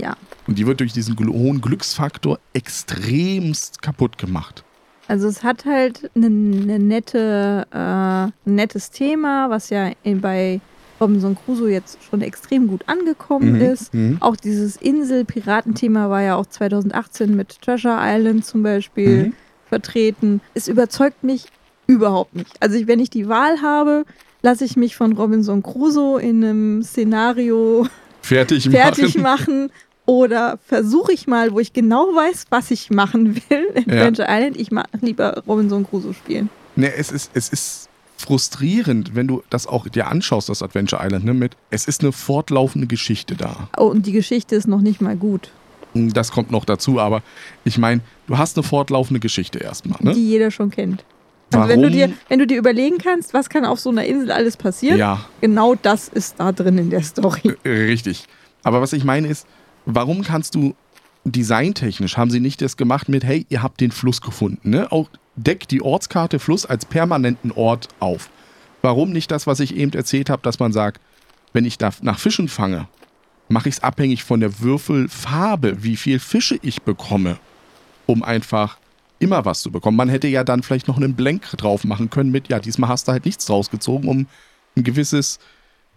[0.00, 4.64] Ja, Und die wird durch diesen hohen Glücksfaktor extremst kaputt gemacht.
[5.08, 10.60] Also es hat halt eine, eine nette, äh, ein nettes Thema, was ja in, bei
[11.00, 13.94] Robinson Crusoe jetzt schon extrem gut angekommen Mhm, ist.
[13.94, 14.18] mhm.
[14.20, 19.34] Auch dieses Insel-Piratenthema war ja auch 2018 mit Treasure Island zum Beispiel Mhm.
[19.68, 20.42] vertreten.
[20.54, 21.44] Es überzeugt mich
[21.86, 22.60] überhaupt nicht.
[22.60, 24.04] Also ich, wenn ich die Wahl habe,
[24.42, 27.86] lasse ich mich von Robinson Crusoe in einem Szenario
[28.20, 29.70] Fertig, fertig machen.
[30.08, 34.56] Oder versuche ich mal, wo ich genau weiß, was ich machen will, Adventure Island.
[34.56, 36.48] Ich mag lieber Robinson Crusoe spielen.
[36.76, 41.26] Ne, es ist, es ist frustrierend, wenn du das auch dir anschaust, das Adventure Island,
[41.26, 43.68] ne, mit, es ist eine fortlaufende Geschichte da.
[43.76, 45.50] Oh, und die Geschichte ist noch nicht mal gut,
[45.94, 47.22] Das kommt noch dazu, aber
[47.64, 50.14] ich meine, du hast eine fortlaufende Geschichte erstmal, ne?
[50.14, 51.04] die jeder schon kennt.
[51.52, 54.30] Also wenn du, dir, wenn du dir überlegen kannst, was kann auf so einer Insel
[54.30, 57.56] alles passieren, Ja, genau das ist da drin in der Story.
[57.64, 58.24] äh, richtig.
[58.62, 59.46] Aber was ich meine ist,
[59.88, 60.74] warum kannst du
[61.24, 64.92] designtechnisch, haben sie nicht das gemacht mit, hey, ihr habt den Fluss gefunden, ne?
[64.92, 68.30] Auch deck die Ortskarte Fluss als permanenten Ort auf.
[68.82, 71.00] Warum nicht das, was ich eben erzählt habe, dass man sagt,
[71.52, 72.86] wenn ich da nach Fischen fange,
[73.48, 77.38] mache ich es abhängig von der Würfelfarbe, wie viel Fische ich bekomme,
[78.06, 78.78] um einfach
[79.18, 79.96] immer was zu bekommen.
[79.96, 83.08] Man hätte ja dann vielleicht noch einen Blank drauf machen können mit, ja, diesmal hast
[83.08, 84.26] du halt nichts rausgezogen, um
[84.76, 85.38] ein gewisses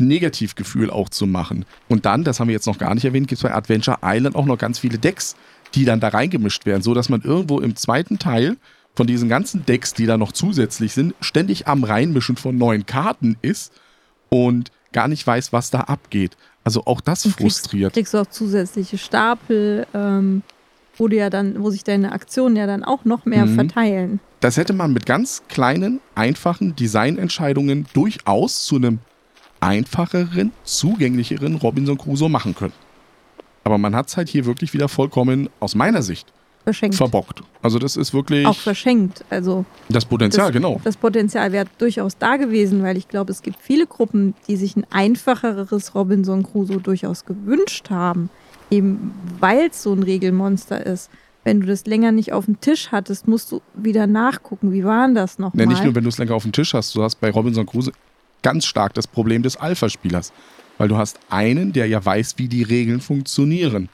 [0.07, 1.65] Negativgefühl auch zu machen.
[1.87, 4.35] Und dann, das haben wir jetzt noch gar nicht erwähnt, gibt es bei Adventure Island
[4.35, 5.35] auch noch ganz viele Decks,
[5.75, 8.57] die dann da reingemischt werden, so dass man irgendwo im zweiten Teil
[8.95, 13.37] von diesen ganzen Decks, die da noch zusätzlich sind, ständig am Reinmischen von neuen Karten
[13.41, 13.71] ist
[14.29, 16.35] und gar nicht weiß, was da abgeht.
[16.63, 17.93] Also auch das Und kriegst- frustriert.
[17.93, 20.41] Kriegst du auch zusätzliche Stapel, ähm,
[20.97, 23.55] wo du ja dann, wo sich deine Aktionen ja dann auch noch mehr Mhm.
[23.55, 24.19] verteilen.
[24.41, 28.99] Das hätte man mit ganz kleinen, einfachen Designentscheidungen durchaus zu einem
[29.61, 32.73] einfacheren, zugänglicheren Robinson Crusoe machen können.
[33.63, 36.27] Aber man hat es halt hier wirklich wieder vollkommen, aus meiner Sicht,
[36.63, 36.95] Verschenkt.
[36.95, 37.41] verbockt.
[37.61, 39.23] Also das ist wirklich Auch verschenkt.
[39.29, 40.81] Also das Potenzial, das, genau.
[40.83, 44.75] Das Potenzial wäre durchaus da gewesen, weil ich glaube, es gibt viele Gruppen, die sich
[44.75, 48.29] ein einfacheres Robinson Crusoe durchaus gewünscht haben.
[48.71, 51.09] Eben weil es so ein Regelmonster ist.
[51.43, 54.71] Wenn du das länger nicht auf dem Tisch hattest, musst du wieder nachgucken.
[54.71, 55.65] Wie war denn das Ja, nochmal?
[55.67, 57.91] nicht nur, wenn du es länger auf dem Tisch hast, du hast bei Robinson Crusoe
[58.41, 60.33] ganz stark das Problem des Alpha-Spielers.
[60.77, 63.89] Weil du hast einen, der ja weiß, wie die Regeln funktionieren.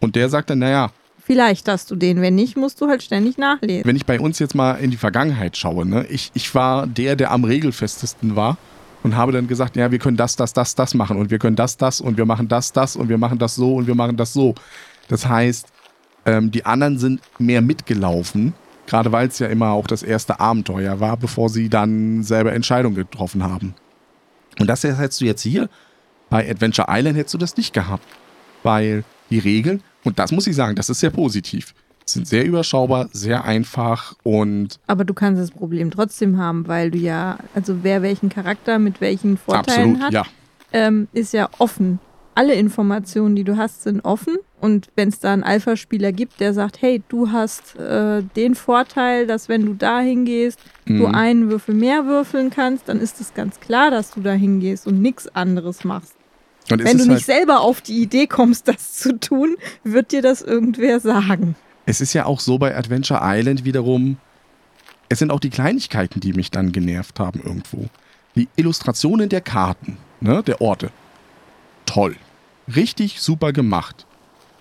[0.00, 0.90] Und der sagt dann, naja,
[1.26, 2.20] Vielleicht hast du den.
[2.20, 3.84] Wenn nicht, musst du halt ständig nachlesen.
[3.84, 7.16] wenn ich bei uns jetzt mal in die Vergangenheit schaue, ne, ich, ich war der,
[7.16, 8.58] der am regelfestesten war
[9.02, 11.56] und habe dann gesagt, ja, wir können das, das, das, das machen und wir können
[11.56, 14.16] das, das und wir machen das, das und wir machen das so und wir machen
[14.16, 14.54] das so.
[15.08, 15.66] Das heißt,
[16.26, 18.54] ähm, die anderen sind mehr mitgelaufen,
[18.86, 22.94] gerade weil es ja immer auch das erste Abenteuer war, bevor sie dann selber Entscheidungen
[22.94, 23.74] getroffen haben.
[24.58, 25.68] Und das hättest du jetzt hier
[26.30, 28.06] bei Adventure Island hättest du das nicht gehabt,
[28.62, 33.08] weil die Regeln, und das muss ich sagen, das ist sehr positiv, sind sehr überschaubar,
[33.12, 38.02] sehr einfach und Aber du kannst das Problem trotzdem haben, weil du ja, also wer
[38.02, 40.24] welchen Charakter mit welchen Vorteilen absolut, hat, ja.
[40.72, 41.98] ähm, ist ja offen.
[42.36, 44.36] Alle Informationen, die du hast, sind offen.
[44.60, 49.26] Und wenn es da einen Alpha-Spieler gibt, der sagt, hey, du hast äh, den Vorteil,
[49.26, 51.14] dass wenn du da hingehst, du Mhm.
[51.14, 55.00] einen Würfel mehr würfeln kannst, dann ist es ganz klar, dass du da hingehst und
[55.00, 56.14] nichts anderes machst.
[56.70, 60.12] Und wenn du ist nicht halt, selber auf die Idee kommst, das zu tun, wird
[60.12, 61.54] dir das irgendwer sagen.
[61.86, 64.18] es ist ja auch so bei Adventure Island wiederum,
[65.08, 67.86] es sind auch die Kleinigkeiten, die mich dann genervt haben irgendwo.
[68.34, 70.90] Die Illustrationen der Karten, ne, der Orte,
[71.86, 72.16] toll.
[72.74, 74.06] Richtig super gemacht.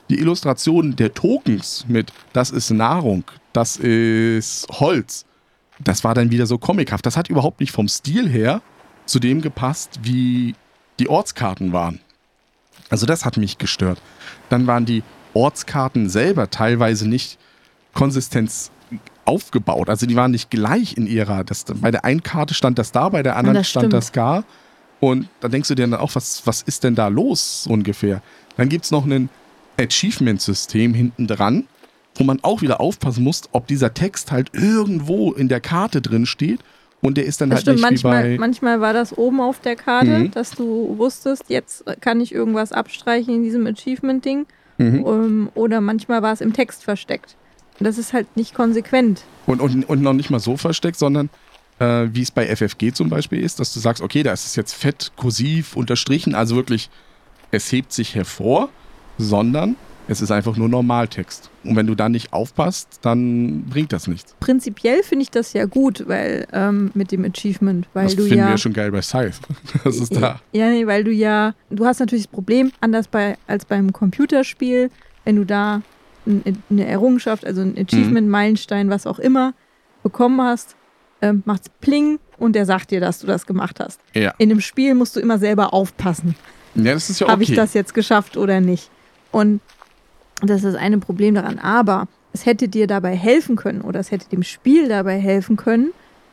[0.10, 5.26] Die Illustration der Tokens mit das ist Nahrung, das ist Holz,
[5.80, 7.06] das war dann wieder so comichaft.
[7.06, 8.62] Das hat überhaupt nicht vom Stil her
[9.06, 10.56] zu dem gepasst, wie
[11.00, 12.00] die Ortskarten waren.
[12.90, 14.00] Also das hat mich gestört.
[14.50, 15.04] Dann waren die
[15.34, 17.38] Ortskarten selber teilweise nicht
[17.94, 18.72] Konsistenz
[19.26, 19.90] aufgebaut.
[19.90, 21.44] Also die waren nicht gleich in ihrer.
[21.44, 23.94] Das, bei der einen Karte stand das da, bei der anderen das stand stimmt.
[23.94, 24.44] das gar.
[25.00, 28.22] Und da denkst du dir dann auch, was, was ist denn da los so ungefähr?
[28.58, 29.30] Dann gibt es noch ein
[29.78, 31.68] Achievement-System hinten dran,
[32.16, 36.26] wo man auch wieder aufpassen muss, ob dieser Text halt irgendwo in der Karte drin
[36.26, 36.60] steht.
[37.02, 38.40] Und der ist dann Das halt stimmt, nicht manchmal, wie bei.
[38.40, 40.32] manchmal war das oben auf der Karte, Mhm.
[40.32, 44.46] dass du wusstest, jetzt kann ich irgendwas abstreichen in diesem Achievement-Ding.
[44.78, 45.04] Mhm.
[45.04, 47.36] Um, oder manchmal war es im Text versteckt.
[47.80, 49.24] Und das ist halt nicht konsequent.
[49.46, 51.30] Und, und, und noch nicht mal so versteckt, sondern
[51.80, 54.56] äh, wie es bei FFG zum Beispiel ist, dass du sagst, okay, da ist es
[54.56, 56.90] jetzt fett, kursiv, unterstrichen, also wirklich,
[57.52, 58.70] es hebt sich hervor,
[59.18, 59.76] sondern
[60.08, 61.50] es ist einfach nur Normaltext.
[61.64, 64.36] Und wenn du da nicht aufpasst, dann bringt das nichts.
[64.40, 68.38] Prinzipiell finde ich das ja gut, weil ähm, mit dem Achievement, weil das du finden
[68.38, 68.50] ja.
[68.50, 69.40] wir schon geil bei Scythe.
[69.84, 70.40] Das ist da.
[70.52, 74.92] Ja, nee, weil du ja, du hast natürlich das Problem, anders bei, als beim Computerspiel,
[75.24, 75.82] wenn du da
[76.26, 79.54] eine Errungenschaft, also ein Achievement, Meilenstein, was auch immer,
[80.04, 80.76] bekommen hast,
[81.26, 84.00] ähm, macht's Pling und der sagt dir, dass du das gemacht hast.
[84.14, 84.34] Ja.
[84.38, 86.36] In dem Spiel musst du immer selber aufpassen,
[86.76, 87.32] ja, das ist ja okay.
[87.32, 88.90] habe ich das jetzt geschafft oder nicht.
[89.32, 89.62] Und
[90.42, 91.58] das ist eine Problem daran.
[91.60, 95.92] Aber es hätte dir dabei helfen können oder es hätte dem Spiel dabei helfen können,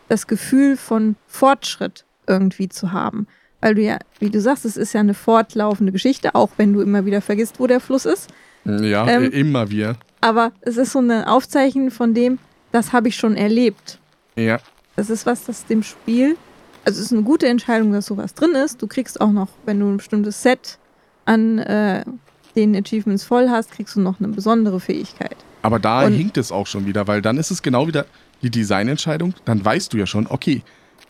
[0.09, 3.26] das Gefühl von Fortschritt irgendwie zu haben.
[3.61, 6.80] Weil du ja, wie du sagst, es ist ja eine fortlaufende Geschichte, auch wenn du
[6.80, 8.28] immer wieder vergisst, wo der Fluss ist.
[8.64, 9.97] Ja, Ähm, äh, immer wieder.
[10.20, 12.38] Aber es ist so eine Aufzeichnung von dem,
[12.72, 14.01] das habe ich schon erlebt.
[14.34, 14.59] Ja.
[14.97, 16.36] Das ist was, das dem Spiel,
[16.84, 18.82] also es ist eine gute Entscheidung, dass sowas drin ist.
[18.82, 20.78] Du kriegst auch noch, wenn du ein bestimmtes Set
[21.24, 22.05] an äh,
[22.57, 25.36] den Achievements voll hast, kriegst du noch eine besondere Fähigkeit.
[25.62, 28.07] Aber da Und- hinkt es auch schon wieder, weil dann ist es genau wieder
[28.43, 29.34] die Designentscheidung.
[29.45, 30.62] Dann weißt du ja schon, okay,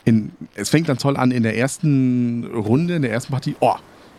[0.05, 3.75] in, es fängt dann toll an in der ersten Runde, in der ersten Partie, oh,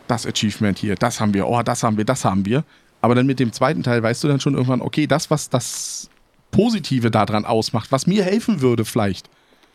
[0.09, 2.65] das Achievement hier, das haben wir, oh, das haben wir, das haben wir.
[3.01, 6.11] Aber dann mit dem zweiten Teil weißt du dann schon irgendwann, okay, das, was das
[6.51, 9.29] Positive daran ausmacht, was mir helfen würde vielleicht,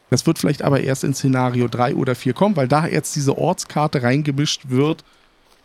[0.09, 3.37] das wird vielleicht aber erst in Szenario 3 oder 4 kommen, weil da jetzt diese
[3.37, 5.03] Ortskarte reingemischt wird,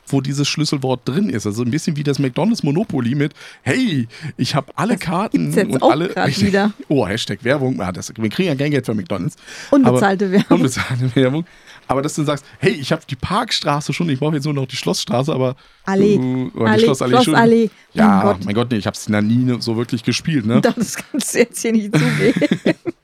[0.06, 1.46] wo dieses Schlüsselwort drin ist.
[1.46, 3.32] Also ein bisschen wie das McDonalds Monopoly mit,
[3.62, 6.10] hey, ich habe alle Das Karten und alle.
[6.14, 6.72] wieder.
[6.88, 7.80] Oh, Hashtag Werbung.
[7.80, 9.36] Ah, das, wir kriegen ja kein Geld für McDonalds.
[9.70, 10.58] Unbezahlte Werbung.
[10.58, 11.46] Unbezahlte Werbung.
[11.86, 14.66] Aber dass du sagst, hey, ich habe die Parkstraße schon, ich brauche jetzt nur noch
[14.66, 15.56] die Schlossstraße, aber.
[15.84, 16.16] Allee.
[16.16, 17.24] Uh, oder Allee, die Schlossallee schon.
[17.24, 17.70] Schlossallee.
[17.92, 18.44] Ja, Mein Gott.
[18.44, 20.60] mein Gott, nee, ich habe es nie so wirklich gespielt, ne?
[20.60, 22.74] Das kannst du jetzt hier nicht zugeben.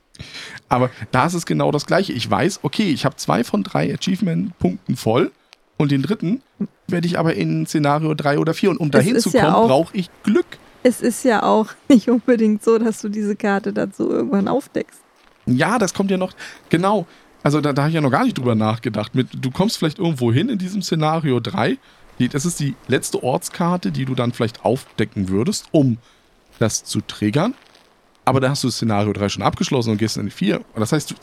[0.71, 2.13] Aber da ist es genau das Gleiche.
[2.15, 5.31] Ich weiß, okay, ich habe zwei von drei Achievement-Punkten voll
[5.77, 6.41] und den dritten
[6.89, 8.71] werde ich aber in Szenario 3 oder 4.
[8.71, 10.47] Und um dahin zu ja kommen, auch- brauche ich Glück.
[10.83, 15.01] es ist ja auch nicht unbedingt so, dass du diese Karte dazu irgendwann aufdeckst.
[15.47, 16.33] Ja, das kommt ja noch.
[16.69, 17.07] Genau.
[17.43, 19.15] Also da, da habe ich ja noch gar nicht drüber nachgedacht.
[19.15, 21.79] Mit, du kommst vielleicht irgendwo hin in diesem Szenario 3.
[22.19, 25.97] Die, das ist die letzte Ortskarte, die du dann vielleicht aufdecken würdest, um
[26.59, 27.55] das zu triggern.
[28.25, 30.57] Aber da hast du das Szenario 3 schon abgeschlossen und gehst in die 4.
[30.57, 31.15] Und das heißt, du.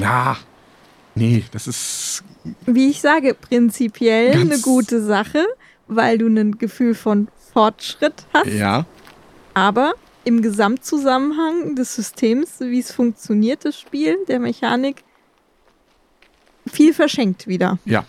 [0.00, 0.36] Ja.
[1.14, 2.24] Nee, das ist.
[2.66, 5.46] Wie ich sage, prinzipiell eine gute Sache,
[5.86, 8.46] weil du ein Gefühl von Fortschritt hast.
[8.46, 8.84] Ja.
[9.54, 15.04] Aber im Gesamtzusammenhang des Systems, wie es funktioniert, das Spiel, der Mechanik,
[16.66, 17.78] viel verschenkt wieder.
[17.84, 18.04] Ja.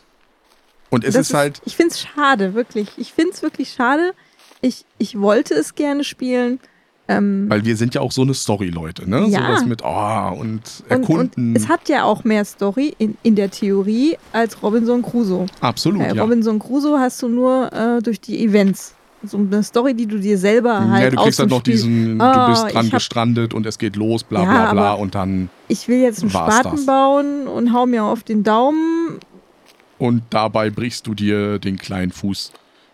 [0.89, 1.61] Und es Das ist halt.
[1.65, 2.89] Ich finde es schade, wirklich.
[2.97, 4.13] Ich finde es wirklich schade.
[4.61, 6.59] Ich, ich wollte es gerne spielen.
[7.07, 9.27] Ähm, Weil wir sind ja auch so eine Story-Leute, ne?
[9.27, 9.41] Ja.
[9.45, 11.49] Sowas mit, oh, und und, erkunden.
[11.49, 15.45] und es hat ja auch mehr Story in, in der Theorie als Robinson Crusoe.
[15.61, 16.21] Absolut, Bei ja.
[16.23, 18.95] Robinson Crusoe hast du nur äh, durch die Events.
[19.23, 21.73] So eine Story, die du dir selber halt ja, du aus kriegst halt noch Spiel-
[21.73, 24.91] diesen, Ah, du bist dran hab- gestrandet und es geht los, bla Ja, bla bla
[24.93, 26.85] aber- und dann Ich will jetzt einen Spaten das.
[26.85, 29.19] bauen und hau mir auf den Daumen
[29.97, 32.51] und dabei brichst du dir den kleinen Fuß.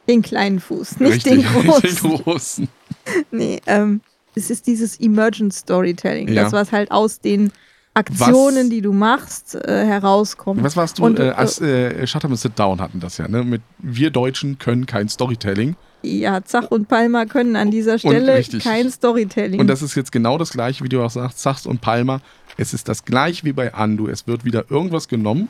[0.07, 1.82] den kleinen Fuß, nicht Richtig, den großen.
[1.82, 2.68] den großen.
[3.31, 4.01] Nee, ähm,
[4.35, 6.43] es ist dieses Emergent Storytelling, Ja.
[6.43, 7.51] das was halt aus den
[7.93, 10.63] Aktionen, Was- die du machst, äh, herauskommt.
[10.63, 11.03] Was warst du?
[11.05, 13.43] Und, äh, äh, als äh, Shut Up and Sit Down hatten das ja, ne?
[13.43, 15.75] Mit wir Deutschen können kein Storytelling.
[16.03, 19.59] Ja, Zach und Palmer können an dieser Stelle kein Storytelling.
[19.59, 22.21] Und das ist jetzt genau das gleiche, wie du auch sagst, Sachs und Palmer.
[22.57, 24.07] Es ist das gleiche wie bei Andu.
[24.07, 25.49] Es wird wieder irgendwas genommen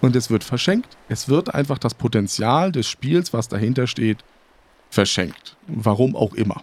[0.00, 0.96] und es wird verschenkt.
[1.08, 4.18] Es wird einfach das Potenzial des Spiels, was dahinter steht,
[4.94, 5.56] verschenkt.
[5.66, 6.62] Warum auch immer.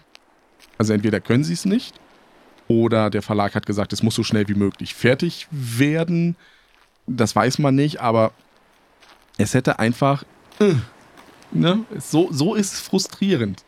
[0.78, 1.94] Also entweder können sie es nicht
[2.68, 6.36] oder der Verlag hat gesagt, es muss so schnell wie möglich fertig werden.
[7.06, 8.32] Das weiß man nicht, aber
[9.38, 10.24] es hätte einfach
[10.60, 10.74] äh,
[11.52, 11.84] Ne?
[11.98, 13.64] So, so ist es frustrierend.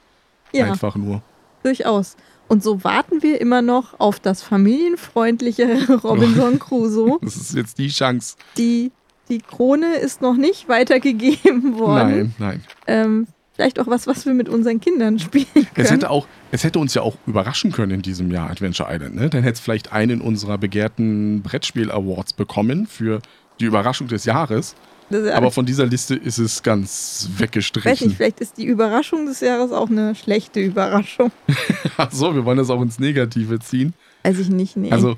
[0.52, 1.22] Ja, Einfach nur.
[1.62, 2.16] durchaus.
[2.48, 7.18] Und so warten wir immer noch auf das familienfreundliche Robinson Crusoe.
[7.22, 8.36] Das ist jetzt die Chance.
[8.56, 8.92] Die,
[9.28, 12.34] die Krone ist noch nicht weitergegeben worden.
[12.38, 12.64] Nein, nein.
[12.86, 15.66] Ähm, vielleicht auch was, was wir mit unseren Kindern spielen können.
[15.76, 19.14] Es hätte, auch, es hätte uns ja auch überraschen können in diesem Jahr Adventure Island.
[19.14, 19.30] Ne?
[19.30, 23.20] Dann hätte es vielleicht einen unserer begehrten Brettspiel-Awards bekommen für
[23.60, 24.74] die Überraschung des Jahres.
[25.10, 28.10] Ja- Aber von dieser Liste ist es ganz ich weiß nicht, weggestrichen.
[28.10, 31.30] vielleicht ist die Überraschung des Jahres auch eine schlechte Überraschung.
[31.96, 33.92] Achso, wir wollen das auch ins Negative ziehen.
[34.24, 34.90] Weiß ich nicht, nee.
[34.90, 35.16] Also,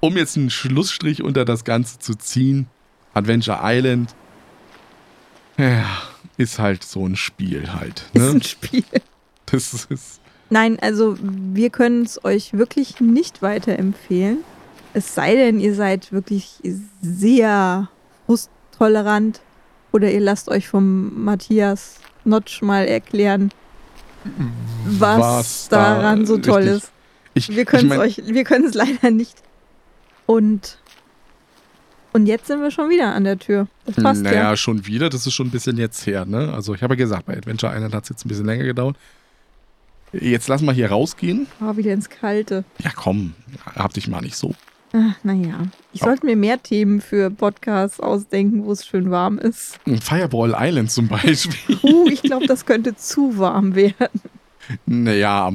[0.00, 2.66] um jetzt einen Schlussstrich unter das Ganze zu ziehen,
[3.12, 4.14] Adventure Island,
[5.58, 5.84] ja,
[6.36, 8.04] ist halt so ein Spiel halt.
[8.12, 8.30] ist Ne?
[8.30, 8.84] ein Spiel.
[9.46, 10.20] Das ist,
[10.50, 14.38] Nein, also wir können es euch wirklich nicht weiterempfehlen.
[14.94, 16.60] Es sei denn, ihr seid wirklich
[17.02, 17.88] sehr
[18.26, 19.40] frusttolerant
[19.92, 23.50] oder ihr lasst euch vom Matthias Notch mal erklären,
[24.86, 26.92] was, Was da daran so toll richtig- ist.
[27.50, 29.42] ich, Wir können ich es mein, können es leider nicht.
[30.26, 30.78] Und
[32.14, 33.66] und jetzt sind wir schon wieder an der Tür.
[33.84, 34.56] Das passt Naja, ja.
[34.56, 36.52] schon wieder, das ist schon ein bisschen jetzt her, ne?
[36.54, 38.96] Also ich habe ja gesagt, bei Adventure Island hat es jetzt ein bisschen länger gedauert.
[40.12, 41.48] Jetzt lassen wir hier rausgehen.
[41.60, 42.64] Oh, wieder ins Kalte.
[42.78, 43.34] Ja, komm,
[43.74, 44.54] hab dich mal nicht so.
[44.92, 45.62] Ach, naja.
[45.92, 46.06] Ich Oh.
[46.06, 49.80] sollte mir mehr Themen für Podcasts ausdenken, wo es schön warm ist.
[50.00, 51.78] Fireball Island zum Beispiel.
[51.82, 54.20] Uh, ich glaube, das könnte zu warm werden.
[54.86, 55.50] naja,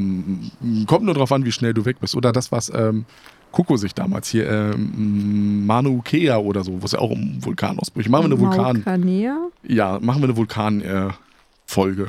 [0.88, 2.16] kommt nur drauf an, wie schnell du weg bist.
[2.16, 3.06] Oder das, was ähm,
[3.52, 8.10] Kuko sich damals hier, ähm, Manu Kea oder so, wo es ja auch um Vulkanausbrüche.
[8.10, 8.76] Machen wir eine Vulkan.
[8.78, 9.38] Vulkanea?
[9.64, 12.08] Ja, machen wir eine Vulkan-Folge.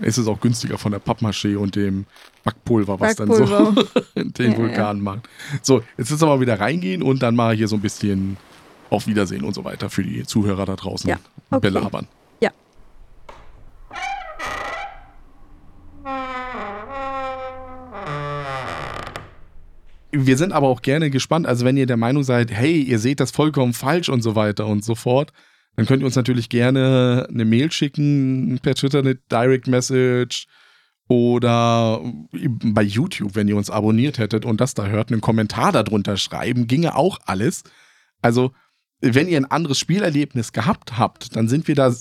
[0.00, 2.04] es ist auch günstiger von der Pappmaché und dem
[2.44, 3.74] Backpulver, was dann Backpulver.
[3.74, 5.28] so den Ja, Vulkan macht.
[5.62, 8.36] So, jetzt ist aber wieder reingehen und dann mal hier so ein bisschen
[8.90, 11.18] auf Wiedersehen und so weiter für die Zuhörer da draußen Ja,
[11.50, 11.60] okay.
[11.60, 12.06] belabern.
[20.24, 21.46] Wir sind aber auch gerne gespannt.
[21.46, 24.66] Also, wenn ihr der Meinung seid, hey, ihr seht das vollkommen falsch und so weiter
[24.66, 25.32] und so fort,
[25.76, 30.46] dann könnt ihr uns natürlich gerne eine Mail schicken, per Twitter eine Direct Message
[31.08, 32.00] oder
[32.32, 36.66] bei YouTube, wenn ihr uns abonniert hättet und das da hört, einen Kommentar darunter schreiben,
[36.66, 37.62] ginge auch alles.
[38.22, 38.52] Also,
[39.00, 41.94] wenn ihr ein anderes Spielerlebnis gehabt habt, dann sind wir da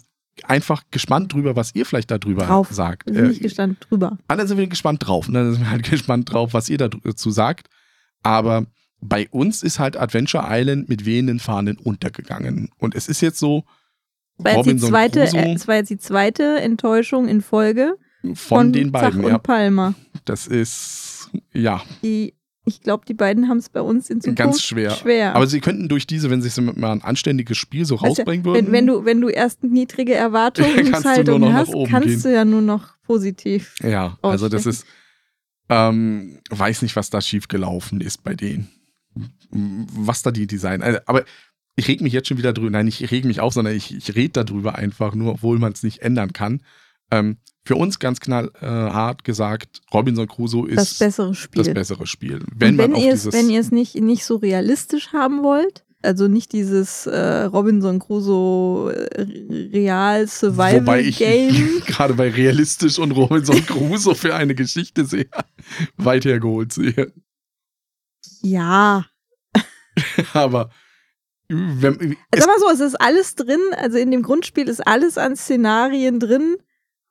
[0.43, 2.69] einfach gespannt drüber, was ihr vielleicht darüber Drauf.
[2.71, 3.05] sagt.
[3.07, 4.17] Wir sind Äh, nicht gestanden drüber.
[4.27, 5.29] Da sind wir gespannt drauf.
[5.29, 5.43] Ne?
[5.43, 7.67] Da sind wir halt gespannt drauf, was ihr dazu sagt.
[8.25, 8.65] Aber
[9.01, 12.69] bei uns ist halt Adventure Island mit wehenden Fahnen untergegangen.
[12.77, 13.63] Und es ist jetzt so,
[14.37, 17.95] war, jetzt die zweite, äh, das war jetzt die zweite Enttäuschung in Folge
[18.33, 19.35] von, den beiden, Zach ja.
[19.35, 19.93] und Palmer.
[20.25, 22.33] Das ist, ja, Die,
[22.65, 24.89] ich glaube, die beiden haben es bei uns in Zukunft ganz schwer.
[24.89, 25.35] schwer.
[25.35, 28.65] Aber sie könnten durch diese, wenn sie es mal ein anständiges Spiel so rausbringen würden.
[28.65, 32.21] wenn, wenn, du, wenn du erst niedrige Kannst Erwartungshaltung nach hast, kannst gehen.
[32.23, 33.75] du ja nur noch positiv.
[33.83, 34.85] ja, also das ist,
[35.69, 38.69] ähm, weiß nicht, was da schiefgelaufen ist bei denen.
[39.49, 41.23] Was da die Design, also, aber
[41.75, 44.15] ich reg mich jetzt schon wieder drüber, nein, ich reg mich auf, sondern ich, ich
[44.15, 46.61] rede darüber einfach, nur obwohl man es nicht ändern kann.
[47.11, 51.63] Ähm, für uns ganz knallhart äh, gesagt, Robinson Crusoe ist Das bessere Spiel.
[51.63, 52.43] das bessere Spiel.
[52.53, 55.13] Wenn, Und wenn man auf ihr es, dieses, wenn ihr es nicht, nicht so realistisch
[55.13, 59.25] haben wollt, also nicht dieses äh, Robinson Crusoe äh,
[59.73, 61.81] Real Survival Wobei ich Game.
[61.85, 65.25] gerade bei realistisch und Robinson Crusoe für eine Geschichte sehr
[65.97, 67.11] weit hergeholt sehe.
[68.41, 69.05] ja.
[70.33, 70.69] Aber
[71.47, 75.17] wenn, es, Sag mal so, es ist alles drin, also in dem Grundspiel ist alles
[75.17, 76.57] an Szenarien drin,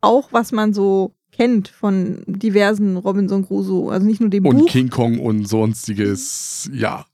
[0.00, 4.66] auch was man so kennt von diversen Robinson Crusoe, also nicht nur dem und Buch.
[4.68, 7.06] King Kong und sonstiges, ja.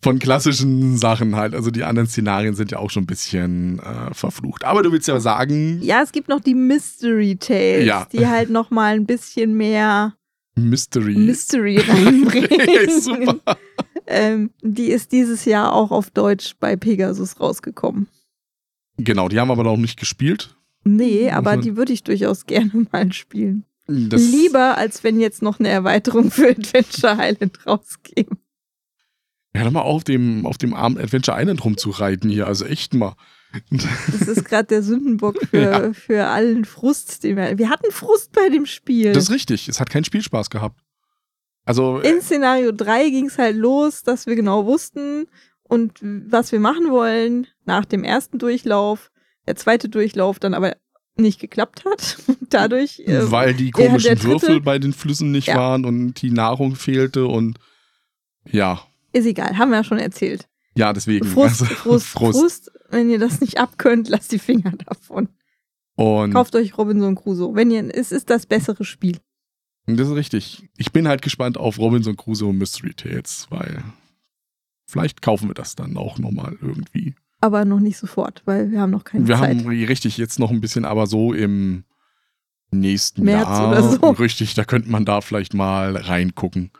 [0.00, 1.54] Von klassischen Sachen halt.
[1.54, 4.64] Also die anderen Szenarien sind ja auch schon ein bisschen äh, verflucht.
[4.64, 8.06] Aber du willst ja sagen, Ja, es gibt noch die Mystery Tales, Ja.
[8.12, 10.14] die halt noch mal ein bisschen mehr
[10.54, 11.16] Mystery.
[11.16, 13.00] Mystery reinbringen.
[13.00, 13.56] Super.
[14.10, 18.06] Ähm, die ist dieses Jahr auch auf Deutsch bei Pegasus rausgekommen.
[18.96, 20.56] Genau, die haben aber noch nicht gespielt.
[20.84, 23.64] Nee, aber die würde ich durchaus gerne mal spielen.
[23.86, 28.38] Das, Lieber, als wenn jetzt noch eine Erweiterung für Adventure Island rauskäme.
[29.58, 32.46] Hör doch mal auf, dem, auf dem armen Adventure Island rumzureiten hier.
[32.46, 33.14] Also echt mal.
[33.70, 35.92] Das ist gerade der Sündenbock für, Ja.
[35.92, 37.58] für allen Frust, den wir.
[37.58, 39.12] Wir hatten Frust bei dem Spiel.
[39.12, 39.68] Das ist richtig.
[39.68, 40.80] Es hat keinen Spielspaß gehabt.
[41.64, 45.26] Also, äh, In Szenario 3 ging es halt los, dass wir genau wussten
[45.64, 49.10] und was wir machen wollen nach dem ersten Durchlauf.
[49.46, 50.76] Der zweite Durchlauf dann aber
[51.16, 52.18] nicht geklappt hat.
[52.50, 53.00] Dadurch.
[53.00, 55.56] äh, weil die komischen Würfel bei den Flüssen nicht Ja.
[55.56, 57.58] waren und die Nahrung fehlte und
[58.50, 58.80] ja,
[59.18, 60.48] Ist egal, haben wir ja schon erzählt.
[60.74, 61.26] ja, deswegen.
[61.26, 65.28] Frust, Also, Frust, Frust, Wenn ihr das nicht abkönnt, lasst die Finger davon.
[65.96, 67.54] Und Kauft euch Robinson Crusoe.
[67.54, 69.18] Wenn ihr, es ist das bessere Spiel.
[69.86, 70.68] das ist richtig.
[70.76, 73.82] Ich bin halt gespannt auf Robinson Crusoe und Mystery Tales, weil
[74.86, 77.14] vielleicht kaufen wir das dann auch nochmal irgendwie.
[77.40, 79.58] Aber noch nicht sofort, weil wir haben noch keine wir Zeit.
[79.58, 81.84] haben richtig jetzt noch ein bisschen, aber so im
[82.70, 83.68] nächsten März Jahr.
[83.70, 84.10] oder so.
[84.22, 86.70] Richtig, da könnte man da vielleicht mal reingucken.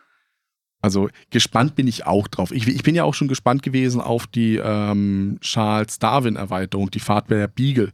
[0.81, 2.51] Also gespannt bin ich auch drauf.
[2.51, 7.29] Ich, ich bin ja auch schon gespannt gewesen auf die ähm, Charles Darwin-Erweiterung, die Fahrt
[7.29, 7.91] der Beagle,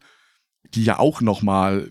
[0.73, 1.88] die ja auch nochmal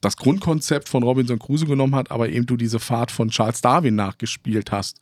[0.00, 3.96] das Grundkonzept von Robinson Crusoe genommen hat, aber eben du diese Fahrt von Charles Darwin
[3.96, 5.00] nachgespielt hast.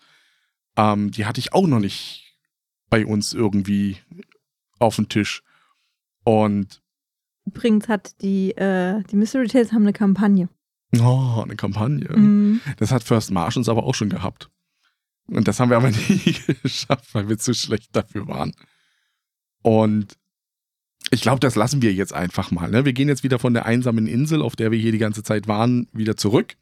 [0.77, 2.37] Ähm, die hatte ich auch noch nicht
[2.91, 3.99] bei uns irgendwie
[4.79, 5.43] auf dem Tisch.
[6.25, 6.83] Und
[7.45, 10.49] Übrigens hat die, äh, die Mystery Tales haben eine Kampagne.
[11.01, 12.09] oh, eine Kampagne.
[12.17, 12.61] Mhm.
[12.79, 14.51] Das hat First Martians aber auch schon gehabt.
[15.29, 18.53] Und das haben wir aber nie geschafft, weil wir zu schlecht dafür waren.
[19.63, 20.17] Und
[21.11, 22.71] ich glaube, das lassen wir jetzt einfach mal.
[22.71, 22.85] Ne?
[22.85, 25.47] Wir gehen jetzt wieder von der einsamen Insel, auf der wir hier die ganze Zeit
[25.47, 26.57] waren, wieder zurück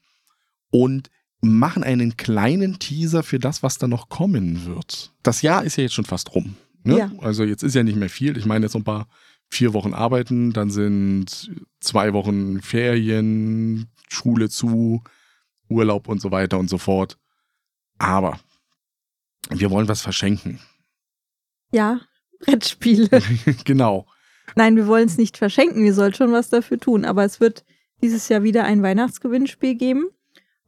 [0.70, 1.10] und
[1.40, 5.12] machen einen kleinen Teaser für das, was da noch kommen wird.
[5.22, 6.56] Das Jahr ist ja jetzt schon fast rum.
[6.82, 6.98] Ne?
[6.98, 7.12] Ja.
[7.18, 8.36] Also jetzt ist ja nicht mehr viel.
[8.36, 9.08] Ich meine jetzt noch ein paar
[9.50, 11.50] vier Wochen arbeiten, dann sind
[11.80, 15.02] zwei Wochen Ferien, Schule zu,
[15.68, 17.18] Urlaub und so weiter und so fort.
[17.98, 18.38] Aber
[19.50, 20.58] wir wollen was verschenken.
[21.72, 22.00] Ja,
[22.40, 23.08] Brettspiele.
[23.64, 24.06] genau.
[24.56, 27.04] Nein, wir wollen es nicht verschenken, wir sollen schon was dafür tun.
[27.04, 27.64] Aber es wird
[28.02, 30.06] dieses Jahr wieder ein Weihnachtsgewinnspiel geben.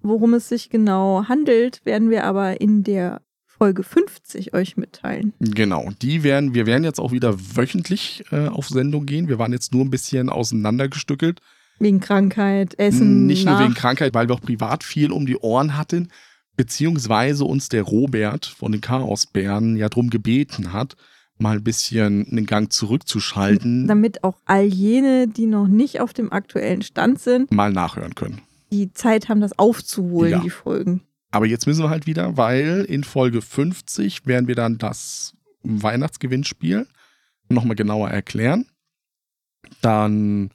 [0.02, 5.32] Worum es sich genau handelt, werden wir aber in der Folge 50 euch mitteilen.
[5.40, 5.90] Genau.
[6.02, 9.28] Die werden, wir werden jetzt auch wieder wöchentlich äh, auf Sendung gehen.
[9.28, 11.40] Wir waren jetzt nur ein bisschen auseinandergestückelt.
[11.78, 13.26] Wegen Krankheit, Essen.
[13.26, 16.08] Nicht nur nach- wegen Krankheit, weil wir auch privat viel um die Ohren hatten,
[16.56, 20.96] beziehungsweise uns der Robert von den Chaosbären ja drum gebeten hat,
[21.38, 26.32] mal ein bisschen einen Gang zurückzuschalten, Damit auch all jene, die noch nicht auf dem
[26.32, 28.40] aktuellen Stand sind, mal nachhören können.
[28.72, 30.38] die Zeit haben, das aufzuholen, Ja.
[30.40, 31.02] die Folgen.
[31.30, 36.86] Aber jetzt müssen wir halt wieder, weil in Folge 50 werden wir dann das Weihnachtsgewinnspiel
[37.50, 38.64] nochmal genauer erklären.
[39.82, 40.50] Dann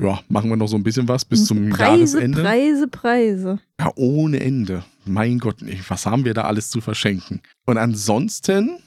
[0.00, 2.42] ja, machen wir noch so ein bisschen was bis zum Preise, Jahresende.
[2.42, 3.58] Preise, Preise.
[3.80, 4.84] Ja, ohne Ende.
[5.04, 5.56] Mein Gott,
[5.88, 7.42] was haben wir da alles zu verschenken?
[7.66, 8.78] Und ansonsten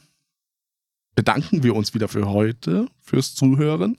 [1.16, 3.98] bedanken wir uns wieder für heute, fürs Zuhören.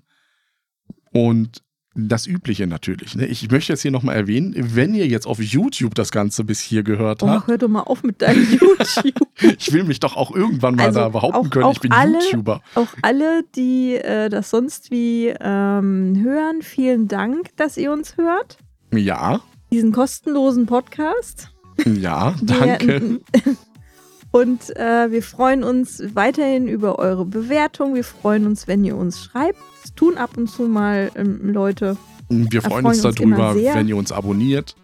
[1.12, 1.62] Und
[1.98, 3.14] das Übliche natürlich.
[3.16, 3.24] Ne?
[3.26, 6.82] Ich möchte jetzt hier nochmal erwähnen, wenn ihr jetzt auf YouTube das Ganze bis hier
[6.82, 9.14] gehört Oh, habt, hör doch mal auf mit deinem YouTube.
[9.58, 11.92] ich will mich doch auch irgendwann mal Also da behaupten auch- können, auch ich bin
[11.92, 12.60] alle- YouTuber.
[12.74, 18.58] Auch alle, die äh, das sonst wie ähm, hören, vielen Dank, dass ihr uns hört.
[18.92, 19.40] Ja,
[19.72, 21.50] Diesen kostenlosen Podcast.
[21.84, 23.20] Ja, Wir- danke.
[24.32, 27.94] Und äh, wir freuen uns weiterhin über eure Bewertung.
[27.94, 29.58] Wir freuen uns, wenn ihr uns schreibt.
[29.82, 31.96] Das tun ab und zu mal ähm, Leute.
[32.28, 34.74] Wir freuen freuen uns uns darüber, wenn ihr uns abonniert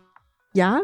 [0.55, 0.81] Ja,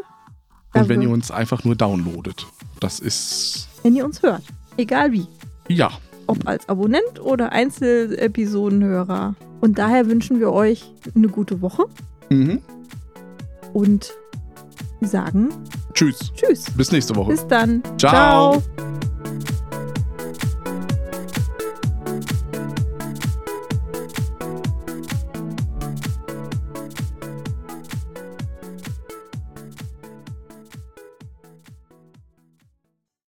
[0.75, 2.45] und wenn wir- ihr uns einfach nur downloadet.
[2.79, 4.43] Das ist, wenn ihr uns hört.
[4.77, 5.25] Egal wie.
[5.67, 5.89] ja,
[6.27, 9.35] Ob als Abonnent oder Einzelepisodenhörer.
[9.61, 11.85] Und daher wünschen wir euch eine gute Woche
[12.29, 12.61] mhm.
[13.73, 14.13] und
[15.01, 15.49] sagen
[15.93, 16.31] tschüss.
[16.35, 16.65] Tschüss.
[16.75, 17.31] Bis nächste Woche.
[17.31, 17.81] Bis dann.
[17.97, 18.61] Ciao.
[18.61, 18.98] Ciao.